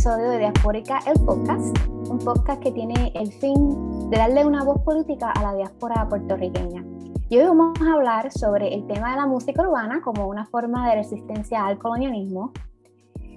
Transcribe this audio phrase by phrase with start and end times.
[0.00, 1.76] Episodio de Diaspórica, el podcast,
[2.08, 6.82] un podcast que tiene el fin de darle una voz política a la diáspora puertorriqueña.
[7.28, 10.88] Y hoy vamos a hablar sobre el tema de la música urbana como una forma
[10.88, 12.54] de resistencia al colonialismo.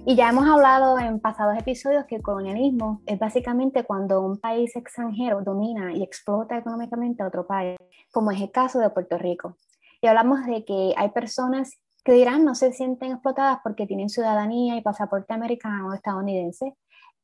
[0.06, 4.74] Y ya hemos hablado en pasados episodios que el colonialismo es básicamente cuando un país
[4.74, 7.76] extranjero domina y explota económicamente a otro país,
[8.10, 9.58] como es el caso de Puerto Rico.
[10.00, 11.72] Y hablamos de que hay personas
[12.04, 16.76] que dirán no se sienten explotadas porque tienen ciudadanía y pasaporte americano o estadounidense,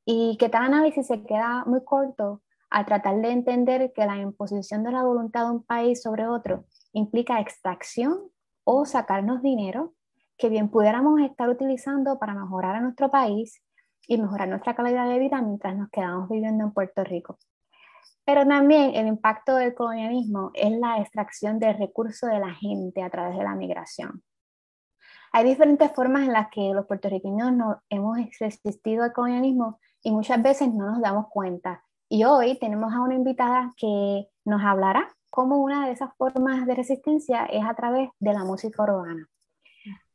[0.05, 4.83] y que tal análisis se queda muy corto al tratar de entender que la imposición
[4.83, 8.19] de la voluntad de un país sobre otro implica extracción
[8.65, 9.95] o sacarnos dinero
[10.39, 13.63] que bien pudiéramos estar utilizando para mejorar a nuestro país
[14.07, 17.39] y mejorar nuestra calidad de vida mientras nos quedamos viviendo en Puerto Rico.
[18.25, 23.11] Pero también el impacto del colonialismo es la extracción de recursos de la gente a
[23.11, 24.23] través de la migración.
[25.33, 30.43] Hay diferentes formas en las que los puertorriqueños no, hemos resistido al colonialismo y muchas
[30.43, 31.85] veces no nos damos cuenta.
[32.09, 36.75] Y hoy tenemos a una invitada que nos hablará cómo una de esas formas de
[36.75, 39.29] resistencia es a través de la música urbana.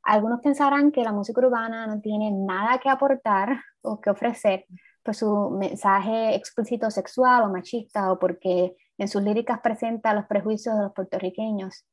[0.03, 4.65] Algunos pensarán que la música urbana no tiene nada que aportar o que ofrecer
[5.01, 10.75] por su mensaje explícito sexual o machista o porque en sus líricas presenta los prejuicios
[10.75, 11.85] de los puertorriqueños.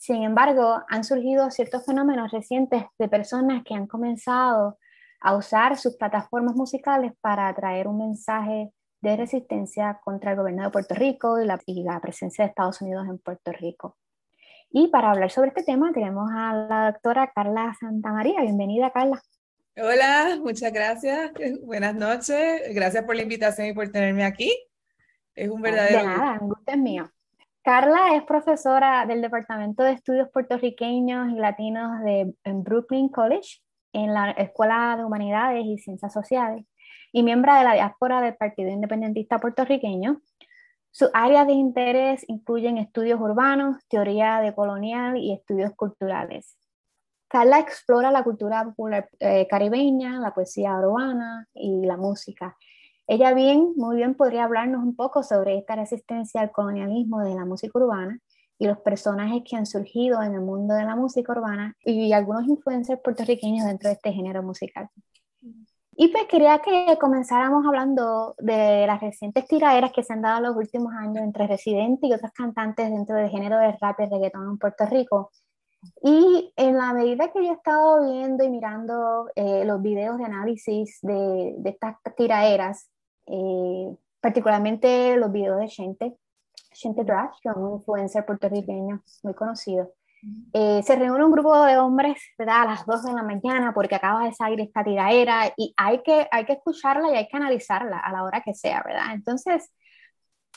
[0.00, 4.78] Sin embargo, han surgido ciertos fenómenos recientes de personas que han comenzado
[5.20, 10.70] a usar sus plataformas musicales para atraer un mensaje de resistencia contra el gobierno de
[10.70, 13.98] Puerto Rico y la, presencia de Estados Unidos en Puerto Rico.
[14.70, 18.40] Y para hablar sobre este tema tenemos a la doctora Carla Santamaría.
[18.40, 19.20] Bienvenida, Carla.
[19.76, 21.30] Hola, muchas gracias.
[21.62, 22.74] Buenas noches.
[22.74, 24.50] Gracias por la invitación y por tenerme aquí.
[25.34, 25.98] Es un verdadero.
[25.98, 27.10] De nada, un gusto es mío.
[27.62, 33.60] Carla es profesora del Departamento de Estudios Puertorriqueños y Latinos de, en Brooklyn College,
[33.92, 36.64] en la Escuela de Humanidades y Ciencias Sociales,
[37.12, 40.22] y miembro de la diáspora del Partido Independentista Puertorriqueño.
[40.90, 46.56] Sus áreas de interés incluyen estudios urbanos, teoría de colonial y estudios culturales.
[47.28, 48.74] Carla explora la cultura
[49.20, 52.56] eh, caribeña, la poesía urbana y la música,
[53.12, 57.44] ella bien, muy bien podría hablarnos un poco sobre esta resistencia al colonialismo de la
[57.44, 58.20] música urbana
[58.56, 62.46] y los personajes que han surgido en el mundo de la música urbana y algunos
[62.46, 64.90] influencers puertorriqueños dentro de este género musical.
[65.96, 70.44] Y pues quería que comenzáramos hablando de las recientes tiraderas que se han dado en
[70.44, 74.50] los últimos años entre Residente y otros cantantes dentro del género de rap y reggaetón
[74.50, 75.32] en Puerto Rico.
[76.00, 80.26] Y en la medida que yo he estado viendo y mirando eh, los videos de
[80.26, 82.88] análisis de, de estas tiraderas,
[83.30, 86.16] eh, particularmente los videos de Shente,
[86.72, 89.92] Shente Drash, que es un influencer puertorriqueño muy conocido.
[90.52, 92.62] Eh, se reúne un grupo de hombres ¿verdad?
[92.62, 96.28] a las 2 de la mañana porque acaba de salir esta tiraera y hay que,
[96.30, 99.14] hay que escucharla y hay que analizarla a la hora que sea, ¿verdad?
[99.14, 99.72] Entonces,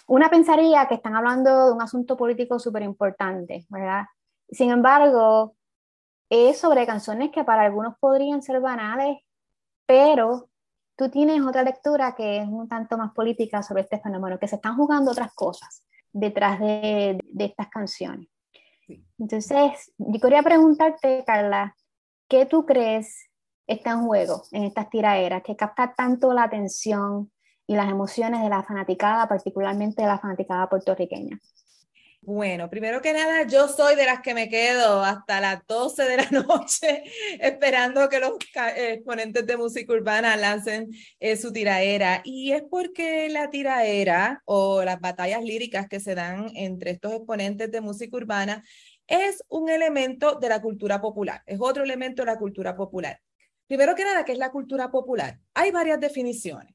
[0.07, 4.03] una pensaría que están hablando de un asunto político súper importante, ¿verdad?
[4.49, 5.55] Sin embargo,
[6.29, 9.17] es sobre canciones que para algunos podrían ser banales,
[9.85, 10.49] pero
[10.95, 14.55] tú tienes otra lectura que es un tanto más política sobre este fenómeno, que se
[14.55, 18.27] están jugando otras cosas detrás de, estas canciones.
[19.17, 21.75] Entonces, yo quería preguntarte, Carla,
[22.27, 23.29] ¿qué tú crees
[23.65, 27.31] está en juego en estas tiraderas que capta tanto la atención
[27.65, 31.39] y las emociones de la fanaticada, particularmente de la fanaticada puertorriqueña?
[32.25, 36.17] Bueno, primero que nada, yo soy de las que me quedo hasta las 12 de
[36.17, 37.03] la noche
[37.41, 38.37] esperando que los
[38.77, 40.89] exponentes de música urbana lancen
[41.19, 42.21] eh, su tiraera.
[42.23, 47.69] Y es porque la tiraera o las batallas líricas que se dan entre estos exponentes
[47.69, 48.63] de música urbana
[49.05, 53.19] es un elemento de la cultura popular, es otro elemento de la cultura popular.
[53.67, 55.39] Primero que nada, ¿qué es la cultura popular?
[55.55, 56.72] Hay varias definiciones.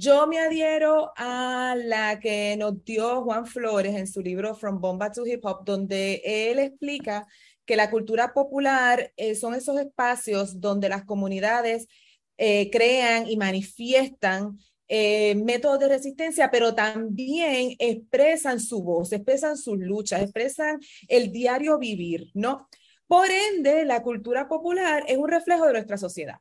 [0.00, 5.10] Yo me adhiero a la que nos dio Juan Flores en su libro From Bomba
[5.10, 7.26] to Hip Hop, donde él explica
[7.64, 11.88] que la cultura popular eh, son esos espacios donde las comunidades
[12.36, 19.80] eh, crean y manifiestan eh, métodos de resistencia, pero también expresan su voz, expresan sus
[19.80, 20.78] luchas, expresan
[21.08, 22.68] el diario vivir, ¿no?
[23.08, 26.36] Por ende, la cultura popular es un reflejo de nuestra sociedad.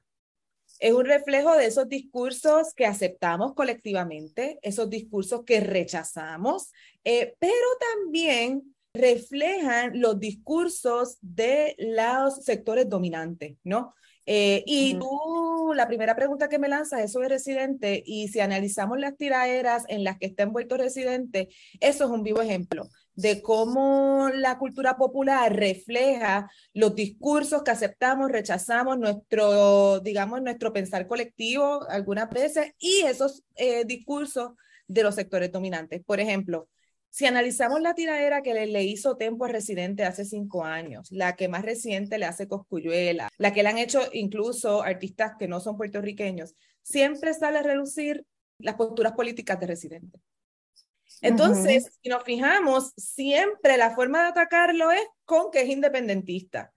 [0.80, 6.72] Es un reflejo de esos discursos que aceptamos colectivamente, esos discursos que rechazamos,
[7.04, 7.54] eh, pero
[7.94, 13.94] también reflejan los discursos de los sectores dominantes, ¿no?
[14.26, 19.00] Eh, y tú, la primera pregunta que me lanzas es sobre residente, y si analizamos
[19.00, 21.48] las tiraderas en las que está envuelto residente,
[21.80, 28.32] eso es un vivo ejemplo de cómo la cultura popular refleja los discursos que aceptamos,
[28.32, 34.52] rechazamos, nuestro, digamos, nuestro pensar colectivo algunas veces, y esos eh, discursos
[34.88, 36.04] de los sectores dominantes.
[36.06, 36.70] Por ejemplo,
[37.10, 41.48] si analizamos la tiradera que le, hizo Tempo a Residente hace cinco años, la que
[41.48, 45.76] más reciente le hace Coscuyuela, la que le han hecho incluso artistas que no son
[45.76, 46.54] puertorriqueños,
[46.84, 48.26] siempre sale a relucir
[48.60, 50.20] las posturas políticas de Residente.
[51.22, 56.74] Entonces, si nos fijamos, siempre la forma de atacarlo es con que es independentista.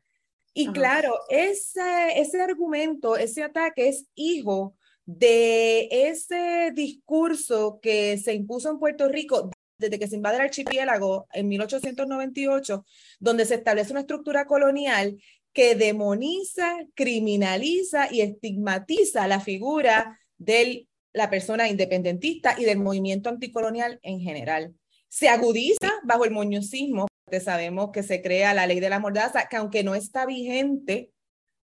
[0.52, 8.70] Y claro, ese, ese argumento, ese ataque es hijo de ese discurso que se impuso
[8.70, 12.84] en Puerto Rico desde que se invade el archipiélago en 1898,
[13.18, 15.18] donde se establece una estructura colonial
[15.52, 23.98] que demoniza, criminaliza y estigmatiza la figura de la persona independentista y del movimiento anticolonial
[24.02, 24.74] en general.
[25.08, 29.48] Se agudiza bajo el moñosismo, porque sabemos que se crea la ley de la mordaza,
[29.48, 31.10] que aunque no está vigente,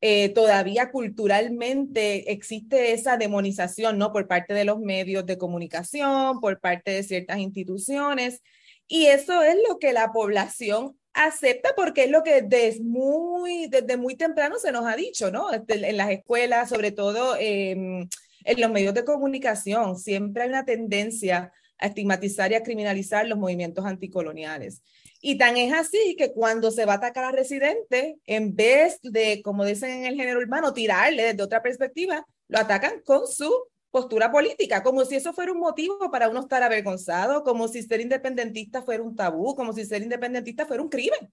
[0.01, 4.13] eh, todavía culturalmente existe esa demonización, ¿no?
[4.13, 8.43] Por parte de los medios de comunicación, por parte de ciertas instituciones.
[8.87, 13.97] Y eso es lo que la población acepta porque es lo que desde muy, desde
[13.97, 15.53] muy temprano se nos ha dicho, ¿no?
[15.53, 18.09] Este, en las escuelas, sobre todo em,
[18.49, 23.39] en los medios de comunicación, siempre hay una tendencia a estigmatizar y a criminalizar los
[23.39, 24.83] movimientos anticoloniales.
[25.21, 29.43] Y tan es así que cuando se va a atacar a residente, en vez de,
[29.43, 33.53] como dicen en el género urbano, tirarle desde otra perspectiva, lo atacan con su
[33.91, 38.01] postura política, como si eso fuera un motivo para uno estar avergonzado, como si ser
[38.01, 41.33] independentista fuera un tabú, como si ser independentista fuera un crimen.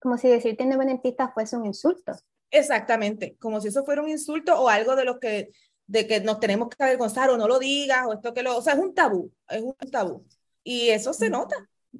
[0.00, 2.12] Como si decirte independentista fuese un insulto.
[2.50, 5.50] Exactamente, como si eso fuera un insulto o algo de lo que
[5.86, 8.62] de que nos tenemos que avergonzar o no lo digas o esto que lo, o
[8.62, 10.24] sea, es un tabú, es un tabú.
[10.64, 11.56] Y eso se nota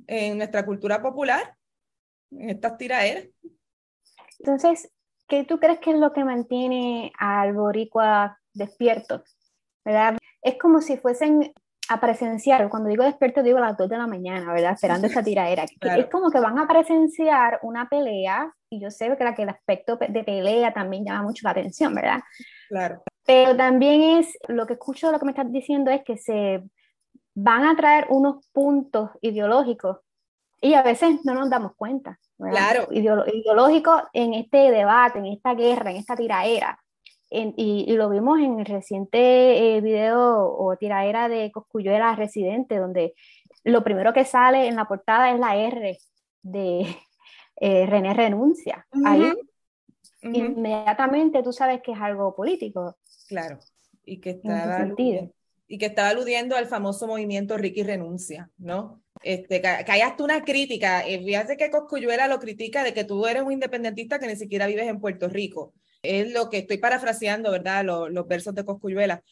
[0.06, 1.56] en nuestra cultura popular,
[2.30, 3.26] en estas tiraderas.
[4.38, 4.90] Entonces,
[5.28, 9.22] ¿qué tú crees que es lo que mantiene al boricua despierto?
[9.84, 10.16] ¿Verdad?
[10.42, 11.52] Es como si fuesen
[11.88, 14.72] a presenciar, cuando digo despierto digo a las 2 de la mañana, ¿verdad?
[14.72, 15.64] Esperando esa tiradera.
[15.64, 19.96] Es como que van a presenciar una pelea, y yo sé que, que el aspecto
[19.96, 22.20] de pelea también llama mucho la atención, ¿verdad?
[22.72, 23.02] Claro.
[23.26, 26.62] Pero también es, lo que escucho, lo que me estás diciendo es que se
[27.34, 29.98] van a traer unos puntos ideológicos
[30.58, 32.18] y a veces no nos damos cuenta.
[32.38, 32.88] Claro.
[32.90, 36.78] ideológicos en este debate, en esta guerra, en esta tiraera.
[37.30, 43.12] y, lo vimos en el reciente eh, video o tiraera de Coscuyuela Residente, donde
[43.64, 45.98] lo primero que sale en la portada es la R
[46.40, 46.86] de
[47.60, 48.86] eh, René Renuncia.
[49.04, 49.30] Ahí
[50.22, 52.96] inmediatamente tú sabes que es algo político.
[53.28, 53.58] Claro,
[54.04, 54.88] y que está
[55.72, 59.02] y que estaba aludiendo al famoso movimiento Ricky Renuncia, ¿no?
[59.22, 63.26] Este, que, hay hasta una crítica, eh, fíjate que Coscuyuela lo critica de que tú
[63.26, 65.72] eres un independentista que ni siquiera vives en Puerto Rico.
[66.02, 67.84] Es lo que estoy parafraseando, ¿verdad?
[67.84, 69.22] Los, los versos de Coscuyuela.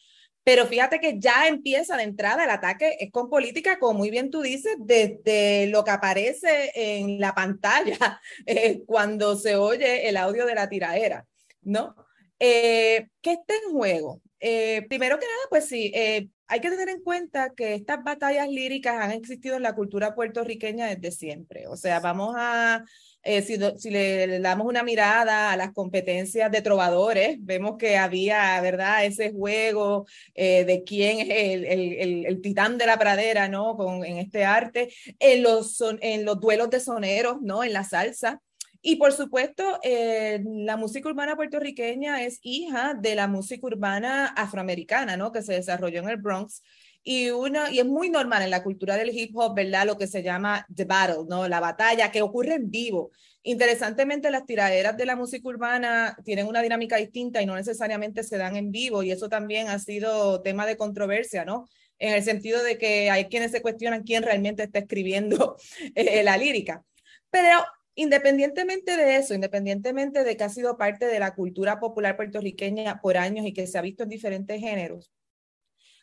[0.43, 4.31] Pero fíjate que ya empieza de entrada el ataque, es con política, como muy bien
[4.31, 10.45] tú dices, desde lo que aparece en la pantalla eh, cuando se oye el audio
[10.45, 11.27] de la tiradera,
[11.61, 11.95] ¿no?
[12.39, 14.19] Eh, ¿Qué está en juego?
[14.39, 18.49] Eh, primero que nada, pues sí, eh, hay que tener en cuenta que estas batallas
[18.49, 21.67] líricas han existido en la cultura puertorriqueña desde siempre.
[21.67, 22.83] O sea, vamos a,
[23.23, 28.59] eh, si, si le, damos una mirada a las competencias de trovadores, vemos que había,
[28.61, 34.03] ¿verdad?, ese juego de quién es el, el, el, titán de la pradera, ¿no?, Con,
[34.05, 38.41] en este arte, en los, en los duelos de soneros, ¿no?, en la salsa.
[38.83, 45.17] Y por supuesto, eh, la música urbana puertorriqueña es hija de la música urbana afroamericana,
[45.17, 45.31] ¿no?
[45.31, 46.63] Que se desarrolló en el Bronx.
[47.03, 49.85] Y, una, y es muy normal en la cultura del hip hop, ¿verdad?
[49.85, 51.47] Lo que se llama the battle, ¿no?
[51.47, 53.11] La batalla que ocurre en vivo.
[53.43, 58.37] Interesantemente, las tiraderas de la música urbana tienen una dinámica distinta y no necesariamente se
[58.37, 59.01] dan en vivo.
[59.01, 61.67] Y eso también ha sido tema de controversia, ¿no?
[61.97, 65.57] En el sentido de que hay quienes se cuestionan quién realmente está escribiendo
[65.95, 66.83] eh, la lírica.
[67.29, 67.63] Pero
[67.95, 73.17] Independientemente de eso, independientemente de que ha sido parte de la cultura popular puertorriqueña por
[73.17, 75.11] años y que se ha visto en diferentes géneros,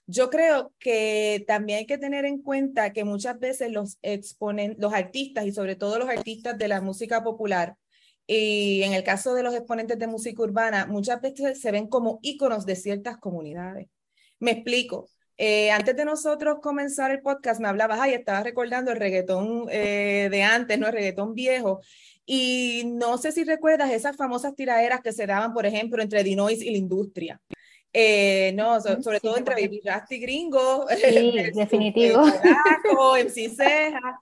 [0.09, 4.95] yo creo que también hay que tener en cuenta que muchas veces los exponen, los
[4.95, 7.77] artistas y sobre todo los artistas de la música popular
[8.27, 12.21] Y en el caso de los exponentes de música urbana, muchas veces se ven como
[12.23, 13.89] íconos de ciertas comunidades.
[14.41, 15.09] Me explico.
[15.39, 20.29] Eh, antes de nosotros comenzar el podcast, me hablabas, ay, estaba recordando el reggaetón eh,
[20.31, 20.89] de antes, ¿no?
[20.89, 21.81] El reggaetón viejo.
[22.27, 26.63] Y no sé si recuerdas esas famosas tiraderas que se daban, por ejemplo, entre Dinois
[26.63, 27.41] y la industria.
[27.95, 32.23] Eh, no, sobre todo entre Baby Rasty Gringo, sí, definitivo.
[32.23, 34.21] MC Ceja,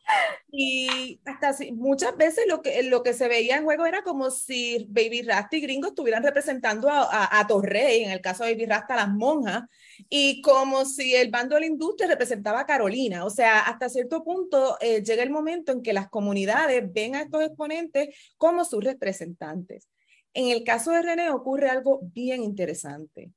[0.52, 4.87] y hasta muchas veces lo que, lo que se veía en juego era como si
[4.88, 8.94] Baby Rasty Gringo estuvieran representando a, a, a Torrey, en el caso de Baby Rasta,
[8.94, 9.64] las monjas,
[10.08, 13.25] y como si el bando de la industria representaba a Carolina.
[13.25, 17.23] O sea, hasta cierto punto eh, llega el momento en que las comunidades ven a
[17.23, 19.88] estos exponentes como sus representantes.
[20.35, 23.32] En el caso de René ocurre algo bien interesante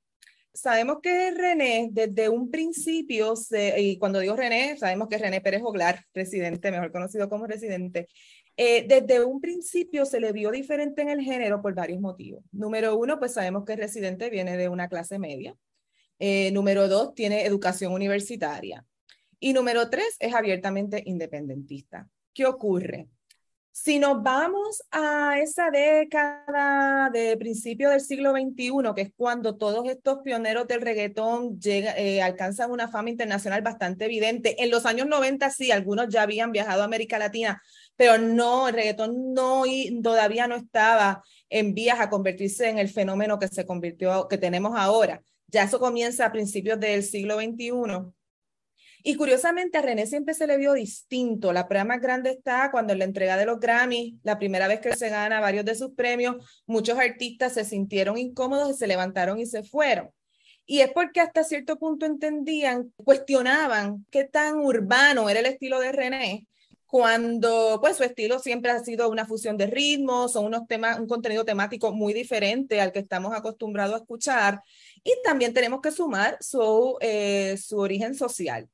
[0.53, 3.33] sabemos que René, desde un principio,
[3.77, 8.07] y cuando digo René, sabemos que René Pérez Oglar, presidente, mejor conocido como residente,
[8.57, 12.43] eh, desde un principio se le vio diferente en el género por varios motivos.
[12.51, 15.55] Número uno, pues sabemos que el residente viene de una clase media.
[16.19, 18.85] Eh, número dos, tiene educación universitaria.
[19.39, 22.09] Y número tres, es abiertamente independentista.
[22.33, 23.07] ¿Qué ocurre?
[23.71, 29.87] Si nos vamos a esa década de principio del siglo XXI, que es cuando todos
[29.87, 35.49] estos pioneros del reggaetón eh, alcanzan una fama internacional bastante evidente, en los años 90
[35.49, 37.61] sí, algunos ya habían viajado a América Latina,
[37.95, 42.89] pero no, el reggaetón no, y todavía no estaba en vías a convertirse en el
[42.89, 45.21] fenómeno que se convirtió, que tenemos ahora.
[45.47, 47.71] Ya eso comienza a principios del siglo XXI
[49.03, 51.53] y curiosamente a René siempre se le vio distinto.
[51.53, 54.81] La prueba más grande está cuando en la entrega de los Grammy, la primera vez
[54.81, 59.39] que se gana varios de sus premios, muchos artistas se sintieron incómodos y se levantaron
[59.39, 60.09] y se fueron.
[60.65, 65.91] Y es porque hasta cierto punto entendían, cuestionaban qué tan urbano era el estilo de
[65.91, 66.47] René,
[66.85, 71.07] cuando pues su estilo siempre ha sido una fusión de ritmos, son unos temas, un
[71.07, 74.61] contenido temático muy diferente al que estamos acostumbrados a escuchar.
[75.03, 78.67] Y también tenemos que sumar su, eh, su origen social.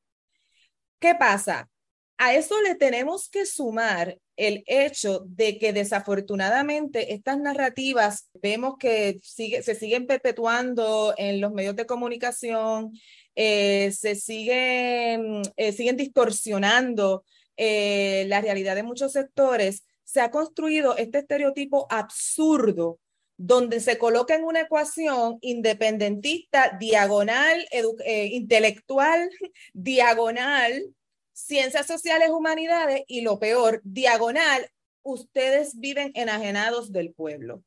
[1.00, 1.70] ¿Qué pasa?
[2.18, 9.20] A eso le tenemos que sumar el hecho de que desafortunadamente estas narrativas vemos que
[9.22, 12.92] se siguen perpetuando en los medios de comunicación,
[13.36, 17.24] eh, se siguen, eh, siguen distorsionando
[17.58, 23.00] eh, la realidad de muchos sectores, se ha construido este estereotipo absurdo
[23.38, 29.30] donde se coloca en una ecuación independentista, diagonal, eh, intelectual,
[29.74, 30.96] diagonal,
[31.34, 34.70] ciencias sociales, humanidades y lo peor, diagonal,
[35.04, 37.64] ustedes viven enajenados del pueblo.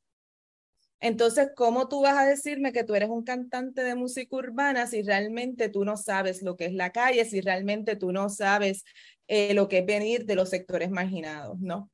[1.00, 5.02] Entonces, ¿cómo tú vas a decirme que tú eres un cantante de música urbana si
[5.02, 8.84] realmente tú no sabes lo que es la calle, si realmente tú no sabes
[9.28, 11.88] eh, lo que es venir de los sectores marginados, ¿no?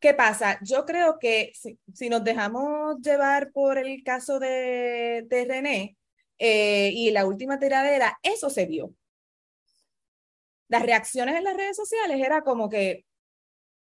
[0.00, 0.58] ¿Qué pasa?
[0.62, 5.96] Yo creo que si, nos dejamos llevar por el caso de, de René
[6.38, 8.94] eh, y la última tiradera, eso se vio.
[10.68, 13.04] Las reacciones en las redes sociales era como que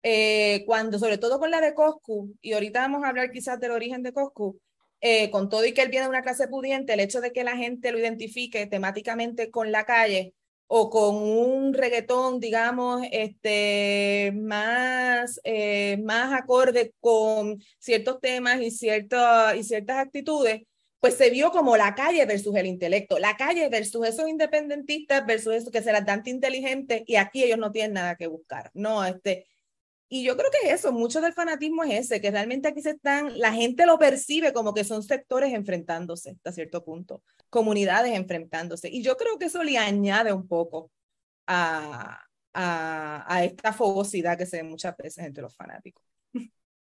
[0.03, 3.71] eh, cuando, sobre todo con la de Coscu, y ahorita vamos a hablar quizás del
[3.71, 4.59] origen de Coscu,
[5.01, 7.43] eh, con todo y que él viene de una clase pudiente, el hecho de que
[7.43, 10.33] la gente lo identifique temáticamente con la calle,
[10.67, 18.71] o con un reggaetón, digamos, este, más, eh, más acorde con ciertos temas y, y
[18.71, 20.63] ciertas actitudes,
[20.99, 25.53] pues se vio como la calle versus el intelecto, la calle versus esos independentistas versus
[25.53, 29.05] esos que se las dan inteligentes y aquí ellos no tienen nada que buscar, no,
[29.05, 29.45] este,
[30.07, 32.91] y yo creo que es eso, mucho del fanatismo es ese, que realmente aquí se
[32.91, 38.89] están, la gente lo percibe como que son sectores enfrentándose hasta cierto punto, comunidades enfrentándose.
[38.89, 40.91] Y yo creo que eso le añade un poco
[41.47, 42.21] a,
[42.53, 46.03] a, a esta fogosidad que se ve muchas veces entre los fanáticos.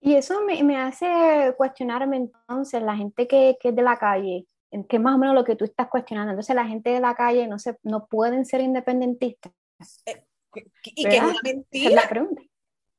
[0.03, 4.47] Y eso me, me hace cuestionarme entonces, la gente que, que, es de la calle,
[4.89, 6.31] que es más o menos lo que tú estás cuestionando.
[6.31, 9.53] Entonces, la gente de la calle no, se, no pueden ser independentistas.
[10.07, 10.25] Eh,
[10.85, 11.91] y que es una mentira.
[11.91, 12.43] Es la pregunta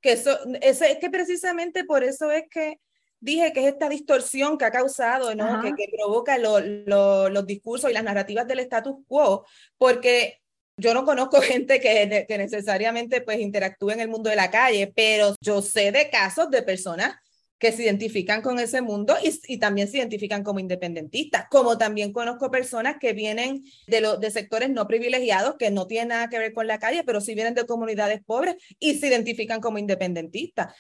[0.02, 2.80] que eso, es, que precisamente por eso es que
[3.20, 5.62] dije que es esta distorsión que ha causado, ¿no?
[5.62, 9.46] Que, que, provoca los discursos y las narrativas del status quo,
[9.78, 10.42] porque
[10.78, 14.92] yo no conozco gente que, que necesariamente pues interactúe en el mundo de la calle,
[14.96, 17.16] pero yo sé de casos de personas
[17.62, 22.12] que se identifican con ese mundo y, y, también se identifican como independentistas, como también
[22.12, 26.40] conozco personas que vienen de, los de sectores no privilegiados, que no tienen nada que
[26.40, 30.74] ver con la calle, pero sí vienen de comunidades pobres y se identifican como independentistas.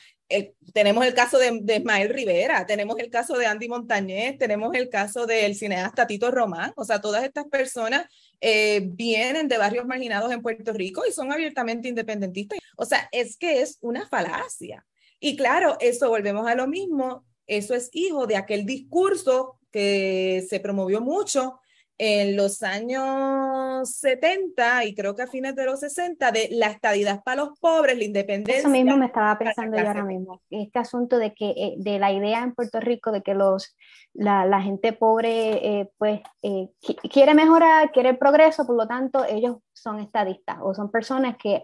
[0.74, 4.90] tenemos el caso de, de, Ismael Rivera, tenemos el caso de Andy Montañez, tenemos el
[4.90, 8.08] caso del cineasta Tito Román, o sea, todas estas personas
[8.40, 12.58] eh, vienen de barrios marginados en Puerto Rico y son abiertamente independentistas.
[12.76, 14.84] O sea, es que es una falacia.
[15.24, 17.24] Y claro, eso volvemos a lo mismo.
[17.48, 21.60] eso es hijo de aquel discurso que se promovió mucho
[22.04, 27.22] en los años 70 y creo que a fines de los 60 de la estadidad
[27.24, 28.62] para los pobres, la independencia.
[28.62, 30.42] Eso mismo me estaba pensando yo ahora mismo.
[30.50, 33.76] Este asunto de que eh, de la idea en Puerto Rico de que los
[34.14, 36.70] la, la gente pobre eh, pues eh,
[37.12, 41.64] quiere mejorar, quiere progreso, por lo tanto ellos son estadistas o son personas que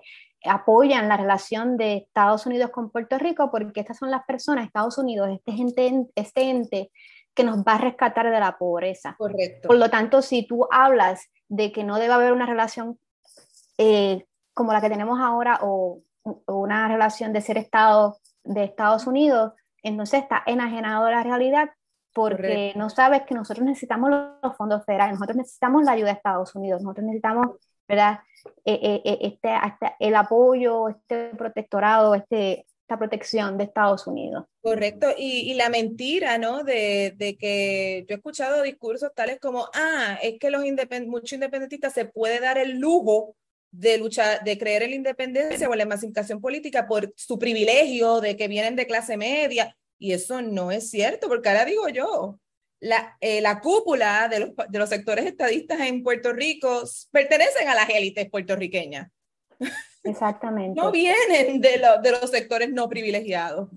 [0.49, 4.97] apoyan la relación de Estados Unidos con Puerto Rico porque estas son las personas, Estados
[4.97, 6.91] Unidos, este, gente, este ente
[7.33, 9.15] que nos va a rescatar de la pobreza.
[9.17, 9.67] Correcto.
[9.67, 12.99] Por lo tanto, si tú hablas de que no debe haber una relación
[13.77, 16.01] eh, como la que tenemos ahora o,
[16.47, 21.69] una relación de ser Estado de Estados Unidos, entonces está enajenado de la realidad
[22.11, 26.55] porque no sabes que nosotros necesitamos los fondos federales, nosotros necesitamos la ayuda de Estados
[26.55, 28.19] Unidos, nosotros necesitamos, ¿verdad?
[28.65, 34.45] Eh, eh, este, este, el apoyo, este protectorado, este, esta protección de Estados Unidos.
[34.61, 36.63] Correcto, y, la mentira, ¿no?
[36.63, 41.33] De, de, que yo he escuchado discursos tales como, ah, es que los independ muchos
[41.33, 43.35] independentistas se puede dar el lujo
[43.71, 48.21] de luchar, de creer en la independencia o en la emancipación política por su privilegio
[48.21, 52.39] de que vienen de clase media, y eso no es cierto, porque ahora digo yo,
[52.79, 57.75] la, eh, la cúpula de los, de los sectores estadistas en Puerto Rico pertenecen a
[57.75, 59.09] las élites puertorriqueñas.
[60.03, 60.79] Exactamente.
[60.79, 63.69] no vienen de, de los sectores no privilegiados.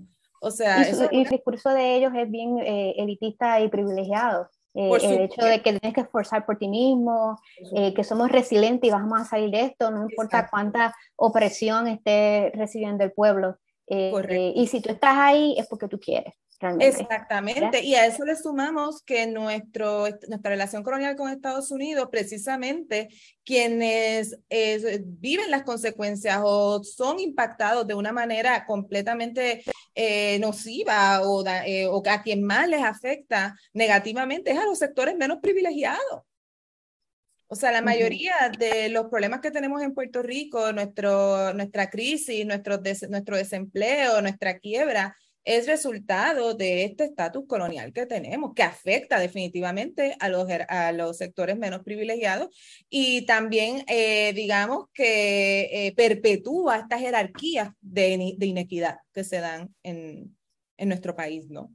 [0.43, 4.49] O sea, y, el discurso de ellos es bien eh, elitista y privilegiado.
[4.73, 7.37] Eh, el hecho de que tienes que esforzar por ti mismo,
[7.75, 12.51] eh, que somos resilientes y vamos a salir de esto, no importa cuánta opresión esté
[12.55, 13.57] recibiendo el pueblo.
[13.87, 16.33] y si tú estás ahí es porque tú quieres.
[16.79, 23.09] Exactamente, y a eso le sumamos que nuestro, nuestra relación colonial con Estados Unidos, precisamente
[23.43, 29.63] quienes viven las consecuencias o son impactados de una manera completamente
[29.95, 35.15] eh, nociva o, eh, o a quien más les afecta negativamente es a los sectores
[35.15, 36.23] menos privilegiados.
[37.47, 42.45] O sea, la mayoría de los problemas que tenemos en Puerto Rico, nuestro, nuestra crisis,
[42.45, 49.19] nuestro, nuestro desempleo, nuestra quiebra, es resultado de este estatus colonial que tenemos, que afecta
[49.19, 52.49] definitivamente a los, a los sectores menos privilegiados
[52.89, 60.35] y también, eh, digamos, que eh, perpetúa estas jerarquías de, inequidad que se dan en,
[60.77, 61.71] en nuestro país, ¿no?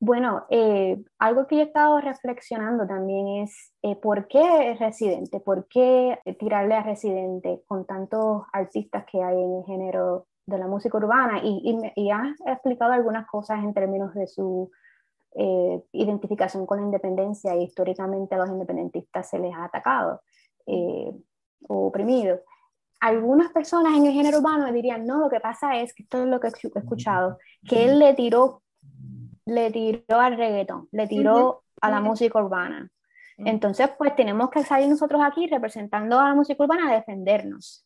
[0.00, 6.18] Bueno, eh, algo que yo he estado reflexionando también es por qué Residente, por qué
[6.40, 11.40] tirarle a Residente con tantos artistas que hay en el género de la música urbana
[11.42, 14.70] y, y, ha explicado algunas cosas en términos de su
[15.34, 20.20] eh, identificación con la independencia y históricamente a los independentistas se les ha atacado
[20.66, 21.12] eh,
[21.68, 22.40] o oprimido.
[23.00, 26.22] Algunas personas en el género urbano me dirían, no, lo que pasa es que esto
[26.22, 28.62] es lo que he escuchado, que él le tiró,
[29.44, 32.88] le tiró al reggaetón, le tiró a la música urbana.
[33.38, 37.84] Entonces, pues tenemos que salir nosotros aquí representando a la música urbana a defendernos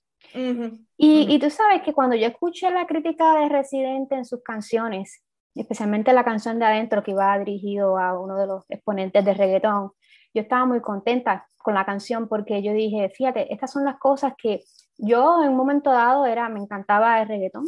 [0.96, 5.22] y, tú sabes que cuando yo escuché la crítica de Residente en sus canciones,
[5.54, 9.92] especialmente la canción de Adentro que iba dirigido a uno de los exponentes de reggaetón,
[10.34, 14.34] yo estaba muy contenta con la canción porque yo dije, fíjate, estas son las cosas
[14.36, 14.62] que
[14.98, 17.64] yo en un momento dado era, me encantaba el reggaetón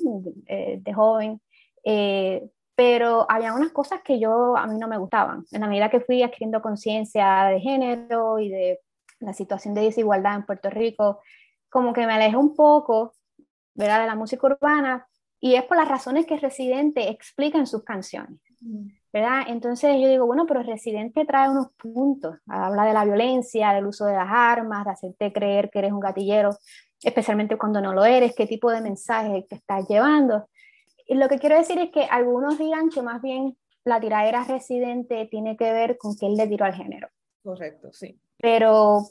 [0.46, 1.40] eh, de joven,
[1.84, 5.44] eh, pero había unas cosas que yo a mí no me gustaban.
[5.50, 8.80] En la medida que fui adquiriendo conciencia de género y de
[9.20, 11.20] la situación de desigualdad en Puerto Rico,
[11.68, 13.14] como que me alejé un poco,
[13.74, 14.00] ¿verdad?
[14.00, 15.06] De la música urbana
[15.40, 18.40] y es por las razones que Residente explica en sus canciones,
[19.12, 19.42] ¿verdad?
[19.46, 24.06] Entonces yo digo, bueno, pero Residente trae unos puntos, habla de la violencia, del uso
[24.06, 26.56] de las armas, de hacerte creer que eres un gatillero,
[27.02, 30.48] especialmente cuando no lo eres, qué tipo de mensaje que estás llevando.
[31.06, 35.26] Y lo que quiero decir es que algunos dirán que más bien la tiradera Residente
[35.30, 37.08] tiene que ver con que él le tiró al género.
[37.42, 38.20] Correcto, sí.
[38.38, 39.02] Pero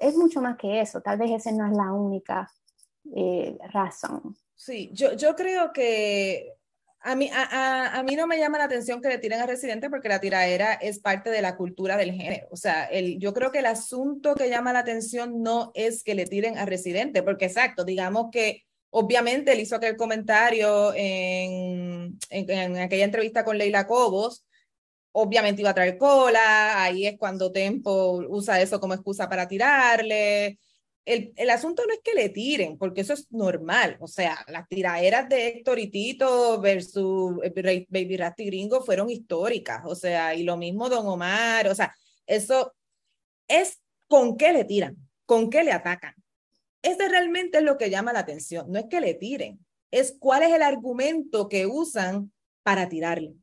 [0.00, 2.50] es mucho más que eso, tal vez esa no es la única
[3.14, 4.36] eh, razón.
[4.54, 6.54] Sí, yo, yo creo que
[7.00, 9.88] a mí, a, a, mí no me llama la atención que le tiren a Residente
[9.88, 12.48] porque la tiraera es parte de la cultura del género.
[12.50, 16.14] O sea, el, yo creo que el asunto que llama la atención no es que
[16.14, 22.50] le tiren a Residente, porque exacto, digamos que obviamente él hizo aquel comentario en, en,
[22.50, 24.44] en aquella entrevista con Leila Cobos,
[25.12, 30.58] obviamente iba a traer cola, ahí es cuando Tempo usa eso como excusa para tirarle.
[31.04, 33.96] El, el, asunto no es que le tiren, porque eso es normal.
[34.00, 39.82] O sea, las tiraderas de Héctor y Tito versus eh, Baby Rasty Gringo fueron históricas.
[39.86, 41.68] O sea, y lo mismo Don Omar.
[41.68, 41.94] O sea,
[42.26, 42.74] eso
[43.48, 46.14] es con qué le tiran, con qué le atacan.
[46.82, 48.70] Ese realmente es lo que llama la atención.
[48.70, 53.34] No es que le tiren, es cuál es el argumento que usan para tirarle.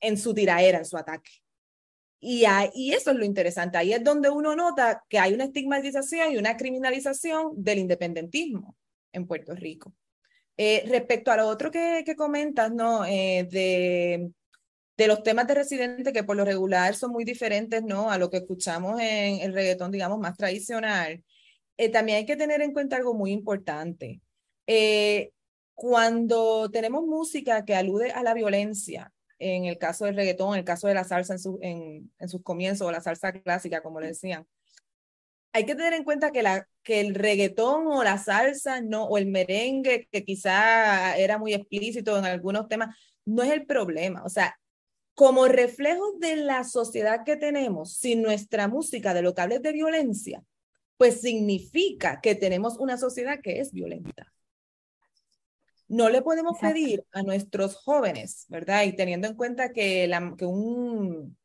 [0.00, 1.30] En su tiraera, en su ataque.
[2.20, 2.44] Y,
[2.74, 3.78] y eso es lo interesante.
[3.78, 8.76] Ahí es donde uno nota que hay una estigmatización y una criminalización del independentismo
[9.12, 9.94] en Puerto Rico.
[10.56, 13.04] Eh, respecto a lo otro que, que comentas, ¿no?
[13.04, 14.30] Eh, de,
[14.96, 18.10] de los temas de residente que por lo regular son muy diferentes, ¿no?
[18.10, 21.22] A lo que escuchamos en el reggaetón, digamos, más tradicional.
[21.76, 24.22] Eh, también hay que tener en cuenta algo muy importante.
[25.74, 30.64] cuando tenemos música que alude a la violencia, en el caso del reggaetón, en el
[30.64, 34.00] caso de la salsa en, su, en, en sus comienzos, o la salsa clásica, como
[34.00, 34.46] le decían,
[35.52, 39.16] hay que tener en cuenta que, la, que el reggaetón o la salsa no, o
[39.16, 42.94] el merengue, que quizá era muy explícito en algunos temas,
[43.24, 44.22] no es el problema.
[44.24, 44.58] O sea,
[45.14, 50.44] como reflejo de la sociedad que tenemos, si nuestra música de lo que de violencia,
[50.98, 54.30] pues significa que tenemos una sociedad que es violenta.
[55.88, 58.84] No le podemos pedir a nuestros jóvenes, ¿verdad?
[58.84, 61.36] Y teniendo en cuenta que, la, que, un,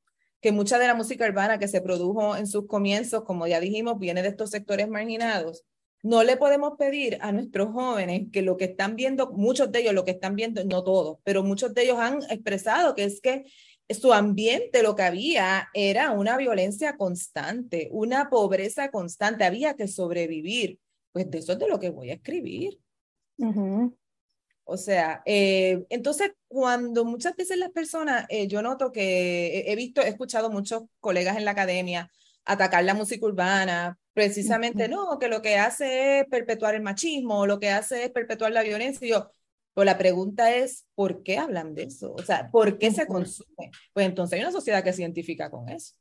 [0.41, 3.99] que mucha de la música urbana que se produjo en sus comienzos, como ya dijimos,
[3.99, 5.63] viene de estos sectores marginados.
[6.03, 9.93] No le podemos pedir a nuestros jóvenes que lo que están viendo, muchos de ellos
[9.93, 13.45] lo que están viendo, no todos, pero muchos de ellos han expresado que es que
[13.93, 20.79] su ambiente lo que había era una violencia constante, una pobreza constante, había que sobrevivir.
[21.11, 22.79] Pues de eso es de lo que voy a escribir.
[24.71, 30.01] O sea, eh, entonces cuando muchas veces las personas, eh, yo noto que he visto,
[30.01, 32.09] he escuchado muchos colegas en la academia
[32.45, 37.59] atacar la música urbana, precisamente no, que lo que hace es perpetuar el machismo, lo
[37.59, 39.05] que hace es perpetuar la violencia.
[39.05, 39.29] Y yo,
[39.73, 42.13] pues la pregunta es, ¿por qué hablan de eso?
[42.13, 43.71] O sea, ¿por qué se consume?
[43.91, 45.95] Pues entonces hay una sociedad que se identifica con eso.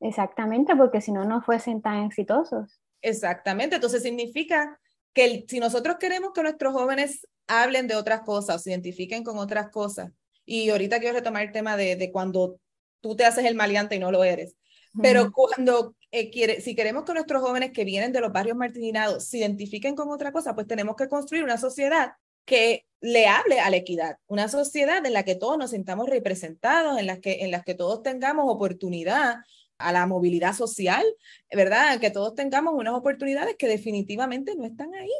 [0.00, 2.80] Exactamente, porque si no, no fuesen tan exitosos.
[3.02, 4.80] Exactamente, entonces significa
[5.14, 9.70] que si nosotros queremos que nuestros jóvenes hablen de otras cosas, se identifiquen con otras
[9.70, 10.12] cosas,
[10.44, 12.58] y ahorita quiero retomar el tema de, de cuando
[13.00, 14.56] tú te haces el maleante y no lo eres,
[15.02, 19.24] pero cuando eh, quiere, si queremos que nuestros jóvenes que vienen de los barrios marginados
[19.28, 22.12] se identifiquen con otra cosa, pues tenemos que construir una sociedad
[22.44, 26.98] que le hable a la equidad, una sociedad en la que todos nos sintamos representados,
[26.98, 29.36] en la que, en las que todos tengamos oportunidad
[29.78, 31.04] a la movilidad social,
[31.52, 32.00] ¿verdad?
[32.00, 35.10] Que todos tengamos unas oportunidades que definitivamente no están ahí.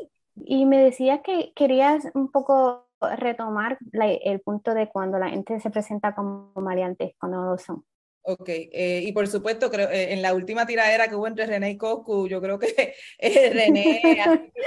[0.44, 5.70] Y me decías que querías un poco retomar el punto de cuando la gente se
[5.70, 7.85] presenta como maleantes, cuando no lo son.
[8.22, 11.70] Ok, eh, y por supuesto, creo, eh, en la última tiradera que hubo entre René
[11.70, 14.01] y Coscu, yo creo que eh, René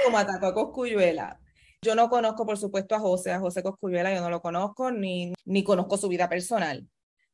[0.04, 1.38] como atacó a Coscuyuela.
[1.82, 5.34] Yo no conozco, por supuesto, a José, a José Coscuyuela, yo no lo conozco, ni,
[5.44, 6.86] ni conozco su vida personal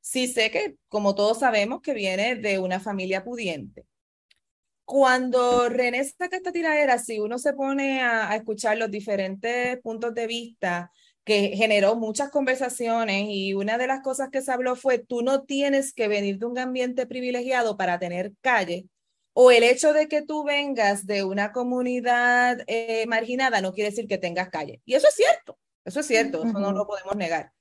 [0.06, 3.86] sí sé que, como todos sabemos, que viene de una familia pudiente.
[4.86, 10.28] Cuando René saca esta tiradera, si uno se pone a, escuchar los diferentes puntos de
[10.28, 10.92] vista,
[11.24, 15.42] que generó muchas conversaciones y una de las cosas que se habló fue, tú no
[15.42, 18.86] tienes que venir de un ambiente privilegiado para tener calle,
[19.32, 24.06] o el hecho de que tú vengas de una comunidad eh, marginada no quiere decir
[24.06, 24.80] que tengas calle.
[24.84, 27.52] Y eso es cierto, eso es cierto, eso no lo podemos negar.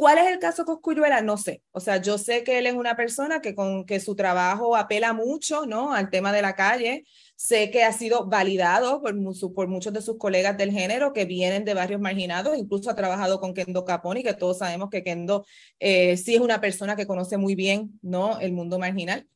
[0.00, 1.20] ¿Cuál es el caso Coscuyuela?
[1.20, 1.62] No sé.
[1.72, 5.12] O sea, yo sé que él es una persona que con que su trabajo apela
[5.12, 5.92] mucho, ¿no?
[5.92, 7.04] Al tema de la calle.
[7.36, 9.14] Sé que ha sido validado por,
[9.54, 12.56] por muchos de sus colegas del género que vienen de barrios marginados.
[12.56, 15.44] Incluso ha trabajado con Kendo Caponi, que todos sabemos que Kendo
[15.78, 18.40] eh, sí es una persona que conoce muy bien, ¿no?
[18.40, 19.28] El mundo marginal.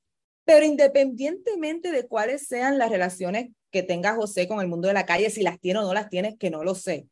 [0.47, 5.05] Pero independientemente de cuáles sean las relaciones que tenga José con el mundo de la
[5.05, 7.07] calle, si las tiene o no las tiene, que no lo sé.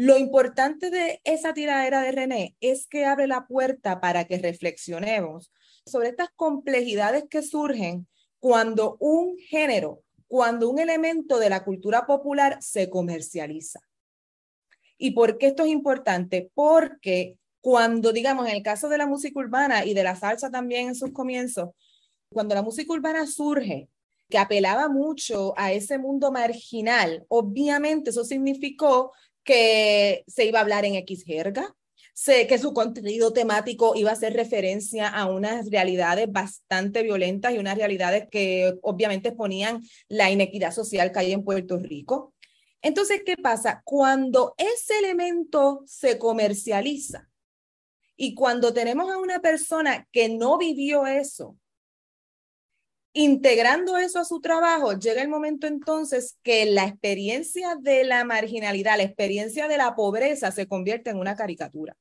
[0.00, 5.52] Lo importante de esa tiradera de René es que abre la puerta para que reflexionemos
[5.84, 8.06] sobre estas complejidades que surgen
[8.38, 13.80] cuando un género, cuando un elemento de la cultura popular se comercializa.
[14.98, 16.48] ¿Y por qué esto es importante?
[16.54, 20.90] Porque cuando, digamos, en el caso de la música urbana y de la salsa también
[20.90, 21.70] en sus comienzos,
[22.32, 23.88] cuando la música urbana surge,
[24.28, 29.12] que apelaba mucho a ese mundo marginal, obviamente eso significó
[29.48, 31.74] que se iba a hablar en X jerga,
[32.12, 37.58] sé que su contenido temático iba a hacer referencia a unas realidades bastante violentas y
[37.58, 42.34] unas realidades que obviamente ponían la inequidad social que hay en Puerto Rico.
[42.82, 43.80] Entonces, ¿qué pasa?
[43.86, 47.30] Cuando ese elemento se comercializa
[48.18, 51.56] y cuando tenemos a una persona que no vivió eso,
[53.12, 58.96] integrando eso a su trabajo, llega el momento entonces que la experiencia de la marginalidad,
[58.96, 61.96] la experiencia de la pobreza se convierte en una caricatura.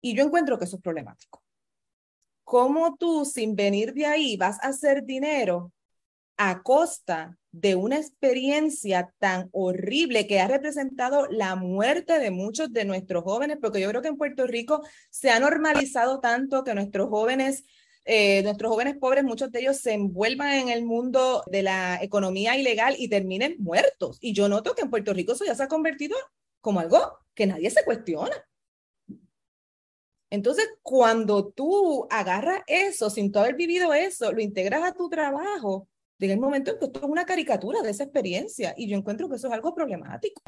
[0.00, 1.42] Y yo encuentro que eso es problemático.
[2.44, 5.72] ¿Cómo tú, sin venir de ahí, vas a hacer dinero
[6.36, 12.84] a costa de una experiencia tan horrible que ha representado la muerte de muchos de
[12.84, 17.10] nuestros jóvenes, porque yo creo que en Puerto Rico se ha normalizado tanto que nuestros
[17.10, 17.64] jóvenes,
[18.04, 22.56] eh, nuestros jóvenes pobres, muchos de ellos se envuelvan en el mundo de la economía
[22.56, 24.18] ilegal y terminen muertos.
[24.20, 26.16] Y yo noto que en Puerto Rico eso ya se ha convertido
[26.60, 28.34] como algo que nadie se cuestiona.
[30.30, 35.88] Entonces, cuando tú agarras eso, sin tú haber vivido eso, lo integras a tu trabajo,
[36.18, 39.28] llega el momento en que esto es una caricatura de esa experiencia y yo encuentro
[39.28, 40.42] que eso es algo problemático.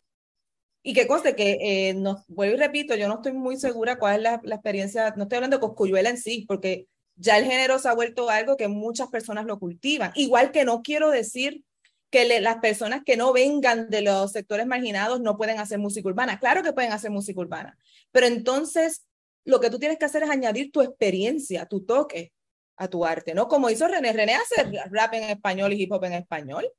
[0.83, 4.17] Y que conste que, eh, no, vuelvo y repito, yo no estoy muy segura cuál
[4.17, 7.79] es la, la, experiencia, no estoy hablando de Coscuyuela en sí, porque ya el género
[7.79, 10.13] se ha vuelto algo que muchas personas lo cultivan.
[10.15, 11.65] Igual que no quiero decir
[12.11, 16.39] que las personas que no vengan de los sectores marginados no pueden hacer música urbana.
[16.39, 17.77] Claro que pueden hacer música urbana,
[18.13, 19.05] pero entonces
[19.45, 22.33] lo que tú tienes que hacer es añadir tu experiencia, tu toque
[22.77, 23.49] a tu arte, ¿no?
[23.49, 24.13] Como hizo René.
[24.13, 26.71] René hace rap en español y hip hop en español,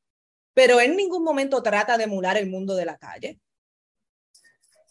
[0.53, 3.39] pero en ningún momento trata de emular el mundo de la calle.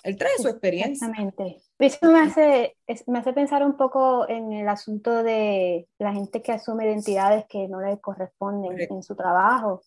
[0.03, 1.07] Él trae su experiencia.
[1.07, 1.64] Exactamente.
[1.79, 6.53] Eso me hace, me hace pensar un poco en el asunto de la gente que
[6.53, 9.83] asume identidades que no le corresponden en su trabajo,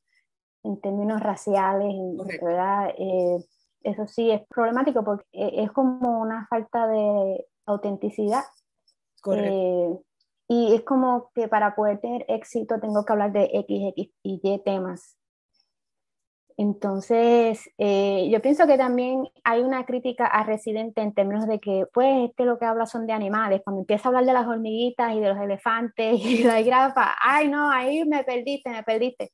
[0.64, 1.96] en términos raciales,
[2.42, 2.94] ¿verdad?
[2.98, 3.38] Eh,
[3.84, 8.44] eso sí es problemático porque es como una falta de autenticidad.
[9.34, 9.98] Eh,
[10.50, 14.40] y es como que para poder tener éxito tengo que hablar de X, X y
[14.44, 15.17] Y temas.
[16.58, 21.86] Entonces, eh, yo pienso que también hay una crítica a Residente en términos de que,
[21.94, 23.62] pues, este lo que habla son de animales.
[23.64, 27.48] Cuando empieza a hablar de las hormiguitas y de los elefantes y la grafa, ay,
[27.48, 29.32] no, ahí me perdiste, me perdiste.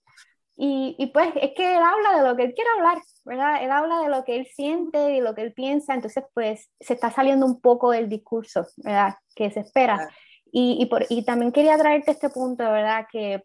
[0.57, 3.63] Y, y, pues es que él habla de lo que él quiere hablar, ¿verdad?
[3.63, 6.93] Él habla de lo que él siente y lo que él piensa, entonces pues se
[6.93, 9.15] está saliendo un poco del discurso, ¿verdad?
[9.35, 10.09] Que se espera.
[10.51, 13.07] Y, y, por, y también quería traerte este punto, ¿verdad?
[13.11, 13.41] Que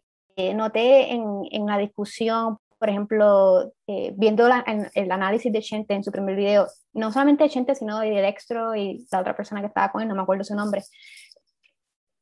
[0.53, 5.93] noté en, en, la discusión, por ejemplo, eh, viendo la, en, el análisis de Chente
[5.93, 9.61] en su primer video, no solamente de Chente, sino de Dextro y la otra persona
[9.61, 10.81] que estaba con él, no me acuerdo su nombre,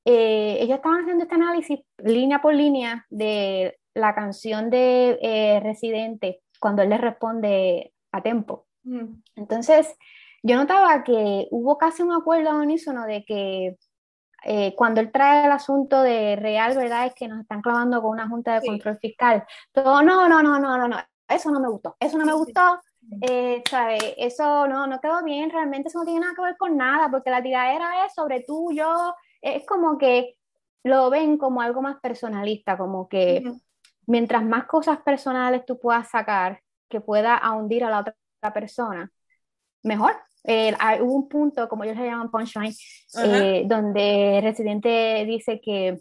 [0.05, 6.41] eh, ellos estaban haciendo este análisis línea por línea de la canción de eh, Residente
[6.59, 8.67] cuando él le responde a tempo.
[8.83, 9.21] Mm.
[9.35, 9.95] Entonces,
[10.43, 13.75] yo notaba que hubo casi un acuerdo unísono de que
[14.43, 17.07] eh, cuando él trae el asunto de real, ¿verdad?
[17.07, 19.45] Es que nos están clavando con una junta de control fiscal.
[19.71, 20.97] Todo, no, no, no, no, no, no,
[21.27, 22.79] eso no me gustó, eso no me gustó.
[23.21, 24.15] Eh, ¿sabe?
[24.17, 27.29] Eso no, no quedó bien, realmente eso no tiene nada que ver con nada, porque
[27.29, 30.35] la tiradera es sobre tú, yo, es como que
[30.83, 33.43] lo ven como algo más personalista, como que
[34.05, 39.11] mientras más cosas personales tú puedas sacar que pueda ahondir a la otra persona,
[39.83, 40.15] mejor.
[40.49, 42.73] Eh, hay, hubo un punto, como ellos le llaman punchline,
[43.21, 45.99] eh, donde Residente dice que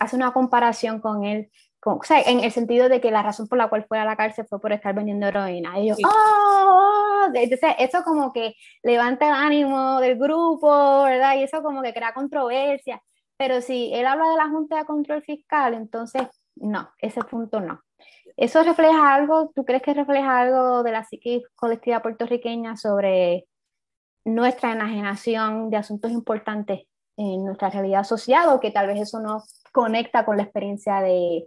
[0.00, 3.48] hace una comparación con él, con, o sea, en el sentido de que la razón
[3.48, 5.78] por la cual fue a la cárcel fue por estar vendiendo heroína.
[5.78, 7.26] Y yo, ¡oh!
[7.34, 11.36] Entonces, eso como que levanta el ánimo del grupo, ¿verdad?
[11.36, 13.02] Y eso como que crea controversia.
[13.36, 16.22] Pero si él habla de la Junta de Control Fiscal, entonces
[16.54, 17.82] no, ese punto no.
[18.38, 23.46] ¿Eso refleja algo, tú crees que refleja algo de la psique colectiva puertorriqueña sobre
[24.26, 26.82] nuestra enajenación de asuntos importantes
[27.16, 31.46] en nuestra realidad social o que tal vez eso no conecta con la experiencia de,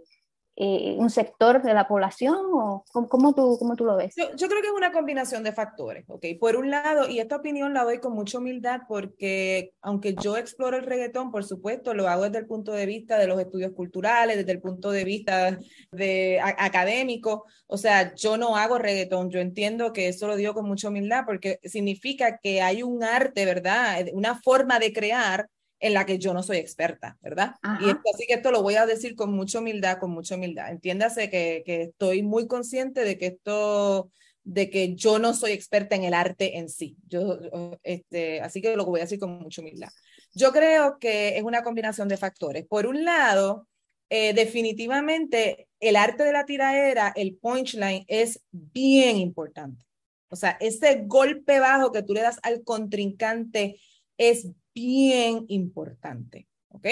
[0.62, 4.14] eh, un sector de la población o cómo tú, cómo tú lo ves?
[4.14, 6.26] Yo, creo que es una combinación de factores, ¿ok?
[6.38, 10.76] Por un lado, y esta opinión la doy con mucha humildad porque aunque yo exploro
[10.76, 14.36] el reggaetón, por supuesto, lo hago desde el punto de vista de los estudios culturales,
[14.36, 15.58] desde el punto de vista
[15.92, 20.68] de, académico, o sea, yo no hago reggaetón, yo entiendo que eso lo digo con
[20.68, 24.04] mucha humildad porque significa que hay un arte, ¿verdad?
[24.12, 25.48] Una forma de crear
[25.80, 27.54] en la que yo no soy experta, ¿verdad?
[27.80, 30.70] Y así que esto lo voy a decir con mucha humildad, con mucha humildad.
[30.70, 34.10] Entiéndase que, que, estoy muy consciente de que esto,
[34.44, 36.96] de que yo no soy experta en el arte en sí.
[37.08, 37.38] Yo,
[37.82, 39.88] este, así que lo voy a decir con mucha humildad.
[40.34, 42.66] Yo creo que es una combinación de factores.
[42.66, 43.66] Por un lado,
[44.10, 49.82] eh, definitivamente el arte de la tiradera, el punchline, es bien importante.
[50.28, 53.80] O sea, ese golpe bajo que tú le das al contrincante
[54.18, 56.86] es bien importante, ¿ok?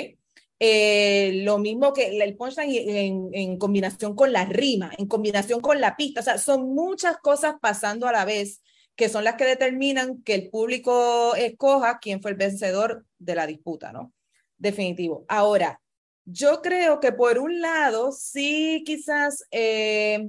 [0.61, 5.97] Eh, lo mismo que el punchline en, combinación con la rima, en combinación con la
[5.97, 8.61] pista, o sea, son muchas cosas pasando a la vez
[8.97, 13.47] que son las que determinan que el público escoja quién fue el vencedor de la
[13.47, 14.12] disputa, ¿no?
[14.57, 15.25] Definitivo.
[15.29, 15.81] Ahora,
[16.25, 20.29] yo creo que por un lado, sí, quizás eh,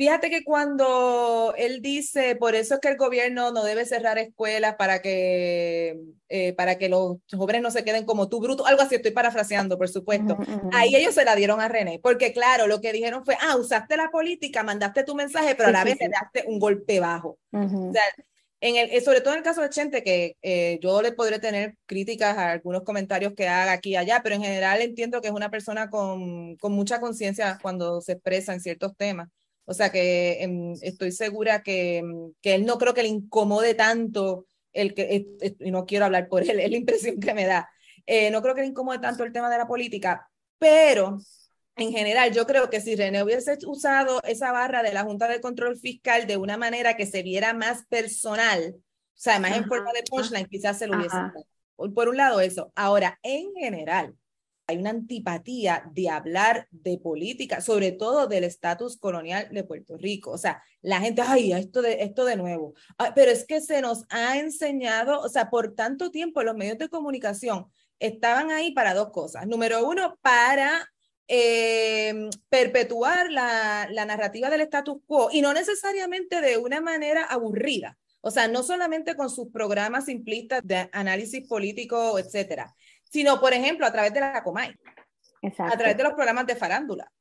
[0.00, 4.76] Fíjate que cuando él dice, por eso es que el gobierno no debe cerrar escuelas
[4.76, 8.94] para que, eh, para que los jóvenes no se queden como tú, bruto, algo así,
[8.94, 10.38] estoy parafraseando, por supuesto.
[10.72, 13.98] Ahí ellos se la dieron a René, porque claro, lo que dijeron fue, ah, usaste
[13.98, 17.38] la política, mandaste tu mensaje, pero a la vez le daste un golpe bajo.
[17.52, 18.02] O sea,
[18.62, 21.40] en el, eh, sobre todo en el caso de Chente, que eh, yo le podré
[21.40, 25.28] tener críticas a algunos comentarios que haga aquí y allá, pero en general entiendo que
[25.28, 29.28] es una persona con, con mucha conciencia cuando se expresa en ciertos temas.
[29.70, 33.74] O sea que em, estoy segura que, em, que, él no creo que le incomode
[33.74, 35.28] tanto el que,
[35.60, 37.70] y no quiero hablar por él, es la impresión que me da.
[38.04, 40.28] Eh, no creo que le incomode tanto el tema de la política,
[40.58, 41.18] pero
[41.76, 45.40] en general yo creo que si René hubiese usado esa barra de la Junta de
[45.40, 48.82] Control Fiscal de una manera que se viera más personal, o
[49.14, 51.16] sea, más en forma de punchline, quizás se lo hubiese.
[51.76, 52.72] Por un lado eso.
[52.74, 54.16] Ahora, en general,
[54.70, 60.30] hay una antipatía de hablar de política, sobre todo del estatus colonial de Puerto Rico.
[60.30, 62.74] O sea, la gente, ay, esto de, esto de nuevo.
[63.14, 66.88] pero es que se nos ha enseñado, o sea, por tanto tiempo los medios de
[66.88, 67.66] comunicación
[67.98, 69.46] estaban ahí para dos cosas.
[69.46, 70.88] Número uno, para
[71.28, 77.98] eh, perpetuar la, la narrativa del status quo y no necesariamente de una manera aburrida.
[78.22, 82.74] O sea, no solamente con sus programas simplistas de análisis político, etcétera,
[83.10, 84.74] sino, por ejemplo, a través de la Comay,
[85.58, 87.12] a través de los programas de farándula.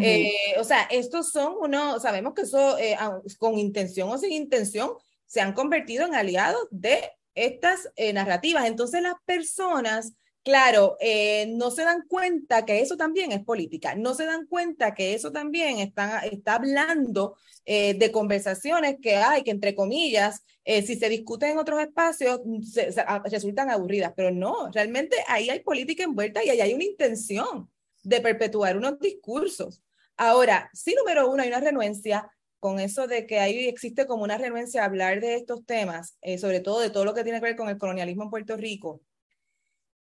[0.00, 2.96] Eh, o sea, estos son uno, sabemos que eso, eh,
[3.38, 4.92] con intención o sin intención,
[5.26, 8.66] se han convertido en aliados de estas eh, narrativas.
[8.66, 14.12] Entonces, las personas Claro, eh, no se dan cuenta que eso también es política, no
[14.14, 19.50] se dan cuenta que eso también está, está hablando eh, de conversaciones que hay, que
[19.52, 22.60] entre comillas, eh, si se discuten en otros espacios, mm,
[23.06, 27.70] ah, resultan aburridas, pero no, realmente ahí hay política envuelta y ahí hay una intención
[28.02, 29.82] de perpetuar unos discursos.
[30.18, 32.30] Ahora, sí, número uno, hay una renuencia
[32.60, 36.60] con eso de que ahí existe como una renuencia a hablar de estos temas, sobre
[36.60, 39.00] todo de todo lo que tiene que ver con el colonialismo en Puerto Rico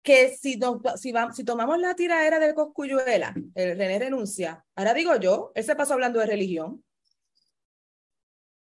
[0.04, 0.60] que si,
[0.98, 5.76] si, si tomamos la tiradera de Coscuyuela, el René renuncia, ahora digo yo, él se
[5.76, 6.84] pasó hablando de religión.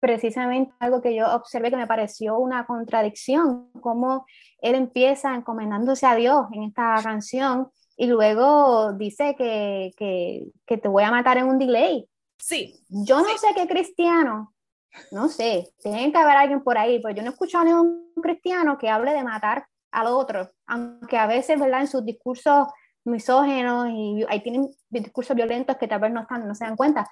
[0.00, 4.26] Precisamente algo que yo observé que me pareció una contradicción, como
[4.60, 10.88] él empieza encomendándose a Dios en esta canción y luego dice que, que, que te
[10.88, 12.08] voy a matar en un delay.
[12.38, 12.84] Sí.
[12.88, 14.54] Yo no sé qué cristiano,
[15.10, 18.12] no sé, tiene que haber alguien por ahí, pero yo no he escuchado a ningún
[18.22, 21.80] cristiano que hable de matar al otro, aunque a veces, ¿verdad?
[21.80, 22.68] En sus discursos
[23.04, 27.08] misógenos y ahí tienen discursos violentos que tal vez no, están, no se dan cuenta,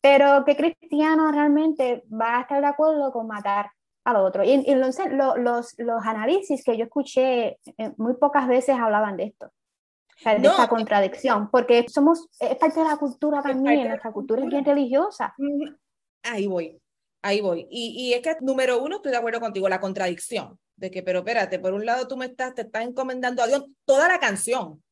[0.00, 3.70] pero ¿qué cristiano realmente va a estar de acuerdo con matar
[4.04, 4.44] al otro?
[4.44, 4.96] Y, y los,
[5.38, 9.50] los, los, análisis que yo escuché eh, muy pocas veces hablaban de esto.
[10.24, 14.48] de esta contradicción, porque somos, es parte de la cultura también, nuestra cultura, cultura es
[14.48, 15.34] bien religiosa.
[16.22, 16.80] Ahí voy,
[17.22, 17.66] ahí voy.
[17.70, 21.18] Y, y es que, número uno, estoy de acuerdo contigo, la contradicción de que, pero
[21.18, 24.82] espérate, por un lado tú me estás, te estás encomendando a Dios toda la canción,